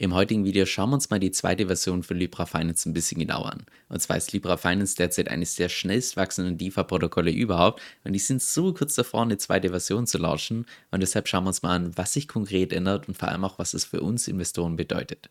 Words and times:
Im 0.00 0.14
heutigen 0.14 0.44
Video 0.44 0.64
schauen 0.64 0.90
wir 0.90 0.94
uns 0.94 1.10
mal 1.10 1.18
die 1.18 1.32
zweite 1.32 1.66
Version 1.66 2.04
von 2.04 2.16
Libra 2.16 2.46
Finance 2.46 2.88
ein 2.88 2.92
bisschen 2.92 3.18
genauer 3.18 3.50
an. 3.50 3.66
Und 3.88 4.00
zwar 4.00 4.16
ist 4.16 4.32
Libra 4.32 4.56
Finance 4.56 4.94
derzeit 4.94 5.28
eines 5.28 5.56
der 5.56 5.68
schnellst 5.68 6.16
wachsenden 6.16 6.56
DeFi-Protokolle 6.56 7.32
überhaupt 7.32 7.82
und 8.04 8.12
die 8.12 8.20
sind 8.20 8.40
so 8.40 8.72
kurz 8.72 8.94
davor, 8.94 9.22
eine 9.22 9.38
zweite 9.38 9.70
Version 9.70 10.06
zu 10.06 10.18
launchen 10.18 10.66
und 10.92 11.00
deshalb 11.00 11.26
schauen 11.26 11.42
wir 11.42 11.48
uns 11.48 11.62
mal 11.62 11.74
an, 11.74 11.98
was 11.98 12.12
sich 12.12 12.28
konkret 12.28 12.72
ändert 12.72 13.08
und 13.08 13.16
vor 13.16 13.28
allem 13.28 13.44
auch, 13.44 13.58
was 13.58 13.74
es 13.74 13.86
für 13.86 14.00
uns 14.00 14.28
Investoren 14.28 14.76
bedeutet. 14.76 15.26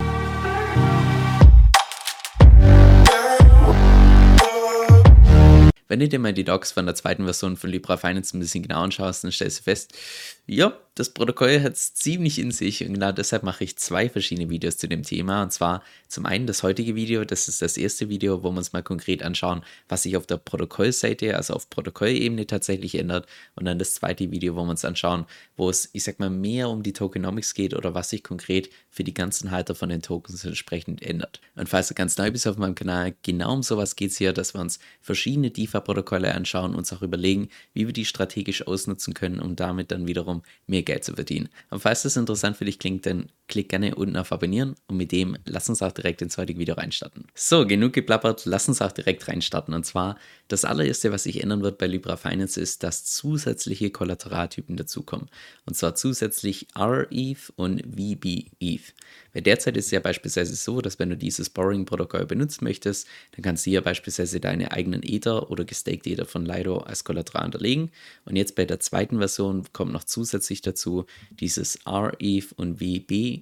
Wenn 5.88 6.00
du 6.00 6.08
dir 6.08 6.20
mal 6.20 6.34
die 6.34 6.44
Docs 6.44 6.72
von 6.72 6.86
der 6.86 6.96
zweiten 6.96 7.24
Version 7.24 7.58
von 7.58 7.70
Libra 7.70 7.98
Finance 7.98 8.36
ein 8.36 8.40
bisschen 8.40 8.64
genau 8.64 8.82
anschaust, 8.82 9.24
dann 9.24 9.32
stellst 9.32 9.60
du 9.60 9.64
fest, 9.64 9.94
ja, 10.46 10.78
das 10.96 11.12
Protokoll 11.12 11.62
hat 11.62 11.74
es 11.74 11.94
ziemlich 11.94 12.40
in 12.40 12.50
sich 12.50 12.84
und 12.84 12.94
genau 12.94 13.12
deshalb 13.12 13.44
mache 13.44 13.64
ich 13.64 13.78
zwei 13.78 14.10
verschiedene 14.10 14.50
Videos 14.50 14.78
zu 14.78 14.88
dem 14.88 15.04
Thema. 15.04 15.44
Und 15.44 15.52
zwar 15.52 15.84
zum 16.08 16.26
einen 16.26 16.48
das 16.48 16.64
heutige 16.64 16.96
Video, 16.96 17.24
das 17.24 17.48
ist 17.48 17.62
das 17.62 17.78
erste 17.78 18.10
Video, 18.10 18.42
wo 18.42 18.52
wir 18.52 18.58
uns 18.58 18.74
mal 18.74 18.82
konkret 18.82 19.22
anschauen, 19.22 19.62
was 19.90 20.04
sich 20.04 20.18
auf 20.18 20.26
der 20.26 20.38
Protokollseite, 20.38 21.36
also 21.36 21.54
auf 21.54 21.70
Protokollebene 21.70 22.48
tatsächlich 22.48 22.96
ändert. 22.96 23.28
Und 23.56 23.66
dann 23.66 23.78
das 23.78 23.94
zweite 23.94 24.32
Video, 24.32 24.56
wo 24.56 24.64
wir 24.64 24.72
uns 24.72 24.86
anschauen, 24.86 25.26
wo 25.56 25.70
es, 25.70 25.90
ich 25.94 26.04
sag 26.04 26.18
mal, 26.20 26.32
mehr 26.32 26.70
um 26.70 26.82
die 26.82 26.94
Tokenomics 26.94 27.54
geht 27.54 27.76
oder 27.76 27.94
was 27.94 28.10
sich 28.10 28.24
konkret 28.24 28.70
für 28.90 29.04
die 29.04 29.14
ganzen 29.14 29.52
Halter 29.52 29.76
von 29.76 29.90
den 29.90 30.02
Tokens 30.02 30.44
entsprechend 30.46 31.04
ändert. 31.04 31.42
Und 31.56 31.70
falls 31.70 31.90
du 31.90 31.94
ganz 31.94 32.18
neu 32.18 32.32
bist 32.32 32.48
auf 32.48 32.58
meinem 32.58 32.76
Kanal, 32.76 33.14
genau 33.22 33.54
um 33.54 33.62
sowas 33.62 33.96
geht 33.96 34.12
es 34.12 34.18
hier, 34.18 34.34
dass 34.34 34.56
wir 34.56 34.62
uns 34.62 34.80
verschiedene 35.02 35.52
DeFi-Protokolle 35.78 36.34
anschauen, 36.34 36.76
uns 36.76 36.92
auch 36.94 37.02
überlegen, 37.02 37.50
wie 37.74 37.86
wir 37.86 37.94
die 37.94 38.06
strategisch 38.06 38.66
ausnutzen 38.68 39.14
können, 39.14 39.40
um 39.40 39.56
damit 39.56 39.92
dann 39.92 40.08
wiederum 40.08 40.44
mehr 40.66 40.84
Geld 40.84 41.04
zu 41.04 41.14
verdienen. 41.14 41.50
Und 41.70 41.80
falls 41.80 42.04
das 42.04 42.18
interessant 42.18 42.58
für 42.58 42.66
dich 42.66 42.80
klingt, 42.80 43.06
dann 43.06 43.30
klick 43.48 43.70
gerne 43.70 43.96
unten 43.96 44.18
auf 44.18 44.32
Abonnieren 44.32 44.76
und 44.88 44.98
mit 44.98 45.12
dem 45.12 45.38
lass 45.46 45.70
uns 45.70 45.82
auch 45.82 45.92
direkt 45.92 46.22
ins 46.22 46.38
heutige 46.38 46.60
Video 46.60 46.76
reinstarten. 46.76 47.26
So, 47.34 47.66
genug 47.66 47.94
geplappert, 47.94 48.46
lass 48.46 48.68
uns 48.68 48.82
auch 48.82 48.92
direkt 48.92 49.28
reinstarten. 49.28 49.74
Und 49.74 49.86
zwar, 49.86 50.18
das 50.48 50.66
allererste, 50.66 51.12
was 51.12 51.24
sich 51.24 51.42
ändern 51.42 51.62
wird 51.62 51.78
bei 51.78 51.88
Libra 51.88 52.18
Finance, 52.18 52.60
ist, 52.60 52.84
dass 52.84 53.06
zusätzliche 53.06 53.90
Kollateraltypen 53.90 54.76
dazukommen. 54.76 55.30
Und 55.66 55.76
zwar 55.76 55.96
zusätzlich 55.96 56.68
RETH 56.78 57.54
und 57.56 57.82
VBETH. 57.82 58.94
Weil 59.34 59.42
derzeit 59.42 59.78
ist 59.78 59.86
es 59.86 59.92
ja 59.92 60.00
beispielsweise 60.00 60.56
so, 60.56 60.82
dass 60.82 61.00
wenn 61.00 61.10
du 61.10 61.18
dieses 61.18 61.50
Borrowing-Protokoll 61.50 62.26
benutzen 62.26 62.66
möchtest, 62.66 63.08
dann 63.32 63.44
kannst 63.44 63.66
du 63.66 63.70
hier 63.70 63.82
beispielsweise 63.82 64.40
deine 64.40 64.72
eigenen 64.72 65.04
Ether 65.04 65.50
oder 65.52 65.64
gestaked 65.64 66.08
Ether 66.08 66.26
von 66.26 66.46
Lido 66.46 66.80
als 66.80 67.04
Kollateral 67.04 67.44
hinterlegen. 67.44 67.92
Und 68.26 68.36
jetzt 68.36 68.56
bei 68.56 68.66
der 68.66 68.80
zweiten 68.80 69.20
Version 69.20 69.66
kommt 69.74 69.94
noch 69.94 70.04
zusätzlich 70.04 70.62
dazu 70.62 71.06
dieses 71.32 71.80
RETH 71.86 72.54
und 72.56 72.80
VBETH 72.80 73.37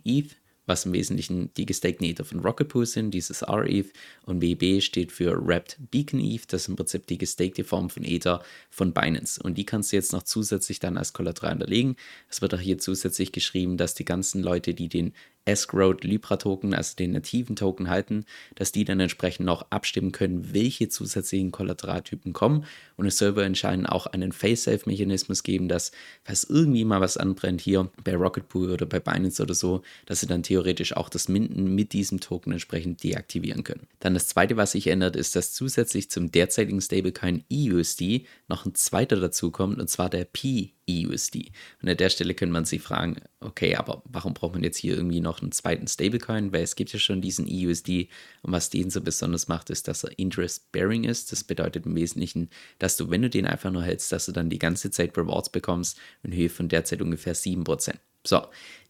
was 0.65 0.85
im 0.85 0.93
Wesentlichen 0.93 1.53
die 1.53 1.65
gestakten 1.65 2.05
Ether 2.05 2.25
von 2.25 2.39
Rocket 2.39 2.67
Pool 2.69 2.85
sind, 2.85 3.11
dieses 3.11 3.43
RETH 3.43 3.93
und 4.23 4.41
WB 4.41 4.81
steht 4.81 5.11
für 5.11 5.35
Wrapped 5.45 5.77
Beacon 5.91 6.19
ETH, 6.19 6.51
das 6.51 6.63
ist 6.63 6.67
im 6.69 6.75
Prinzip 6.75 7.07
die 7.07 7.17
gestakte 7.17 7.63
Form 7.63 7.89
von 7.89 8.03
Ether 8.03 8.43
von 8.69 8.93
Binance. 8.93 9.41
Und 9.41 9.57
die 9.57 9.65
kannst 9.65 9.91
du 9.91 9.95
jetzt 9.95 10.13
noch 10.13 10.23
zusätzlich 10.23 10.79
dann 10.79 10.97
als 10.97 11.13
Kollateral 11.13 11.51
hinterlegen. 11.51 11.95
Es 12.29 12.41
wird 12.41 12.53
auch 12.53 12.59
hier 12.59 12.77
zusätzlich 12.77 13.31
geschrieben, 13.31 13.77
dass 13.77 13.93
die 13.93 14.05
ganzen 14.05 14.41
Leute, 14.41 14.73
die 14.73 14.89
den 14.89 15.13
Escrowed 15.45 16.03
Libra 16.03 16.37
Token, 16.37 16.73
also 16.73 16.95
den 16.95 17.11
nativen 17.11 17.55
Token 17.55 17.89
halten, 17.89 18.25
dass 18.55 18.71
die 18.71 18.83
dann 18.83 18.99
entsprechend 18.99 19.45
noch 19.45 19.67
abstimmen 19.69 20.11
können, 20.11 20.53
welche 20.53 20.89
zusätzlichen 20.89 21.51
Kollateraltypen 21.51 22.33
kommen. 22.33 22.65
Und 22.97 23.05
es 23.05 23.17
soll 23.17 23.29
aber 23.29 23.45
anscheinend 23.45 23.89
auch 23.89 24.07
einen 24.07 24.31
Face-Safe-Mechanismus 24.31 25.43
geben, 25.43 25.67
dass, 25.67 25.91
falls 26.23 26.43
irgendwie 26.43 26.85
mal 26.85 27.01
was 27.01 27.17
anbrennt 27.17 27.61
hier 27.61 27.89
bei 28.03 28.15
Rocket 28.15 28.49
Pool 28.49 28.71
oder 28.71 28.85
bei 28.85 28.99
Binance 28.99 29.41
oder 29.41 29.53
so, 29.53 29.81
dass 30.05 30.19
sie 30.19 30.27
dann 30.27 30.43
theoretisch 30.43 30.95
auch 30.95 31.09
das 31.09 31.27
Minden 31.27 31.75
mit 31.75 31.93
diesem 31.93 32.19
Token 32.19 32.51
entsprechend 32.51 33.03
deaktivieren 33.03 33.63
können. 33.63 33.87
Dann 33.99 34.13
das 34.13 34.27
zweite, 34.27 34.57
was 34.57 34.71
sich 34.71 34.87
ändert, 34.87 35.15
ist, 35.15 35.35
dass 35.35 35.53
zusätzlich 35.53 36.09
zum 36.09 36.31
derzeitigen 36.31 36.81
Stablecoin 36.81 37.43
EUSD 37.51 38.25
noch 38.47 38.65
ein 38.65 38.75
zweiter 38.75 39.19
dazukommt, 39.19 39.79
und 39.79 39.89
zwar 39.89 40.09
der 40.09 40.25
P 40.25 40.74
EUSD. 40.89 41.51
Und 41.81 41.89
an 41.89 41.97
der 41.97 42.09
Stelle 42.09 42.33
könnte 42.33 42.53
man 42.53 42.65
sich 42.65 42.81
fragen, 42.81 43.17
okay, 43.39 43.75
aber 43.75 44.03
warum 44.05 44.33
braucht 44.33 44.53
man 44.53 44.63
jetzt 44.63 44.77
hier 44.77 44.95
irgendwie 44.95 45.19
noch 45.19 45.41
einen 45.41 45.51
zweiten 45.51 45.87
Stablecoin? 45.87 46.53
Weil 46.53 46.63
es 46.63 46.75
gibt 46.75 46.93
ja 46.93 46.99
schon 46.99 47.21
diesen 47.21 47.47
EUSD 47.49 48.09
und 48.41 48.51
was 48.51 48.69
den 48.69 48.89
so 48.89 49.01
besonders 49.01 49.47
macht, 49.47 49.69
ist, 49.69 49.87
dass 49.87 50.03
er 50.03 50.17
interest-bearing 50.17 51.03
ist. 51.03 51.31
Das 51.31 51.43
bedeutet 51.43 51.85
im 51.85 51.95
Wesentlichen, 51.95 52.49
dass 52.79 52.97
du, 52.97 53.09
wenn 53.09 53.21
du 53.21 53.29
den 53.29 53.45
einfach 53.45 53.71
nur 53.71 53.83
hältst, 53.83 54.11
dass 54.11 54.25
du 54.25 54.31
dann 54.31 54.49
die 54.49 54.59
ganze 54.59 54.91
Zeit 54.91 55.17
Rewards 55.17 55.49
bekommst 55.49 55.99
in 56.23 56.33
Höhe 56.33 56.49
von 56.49 56.69
derzeit 56.69 57.01
ungefähr 57.01 57.35
7%. 57.35 57.95
So, 58.27 58.41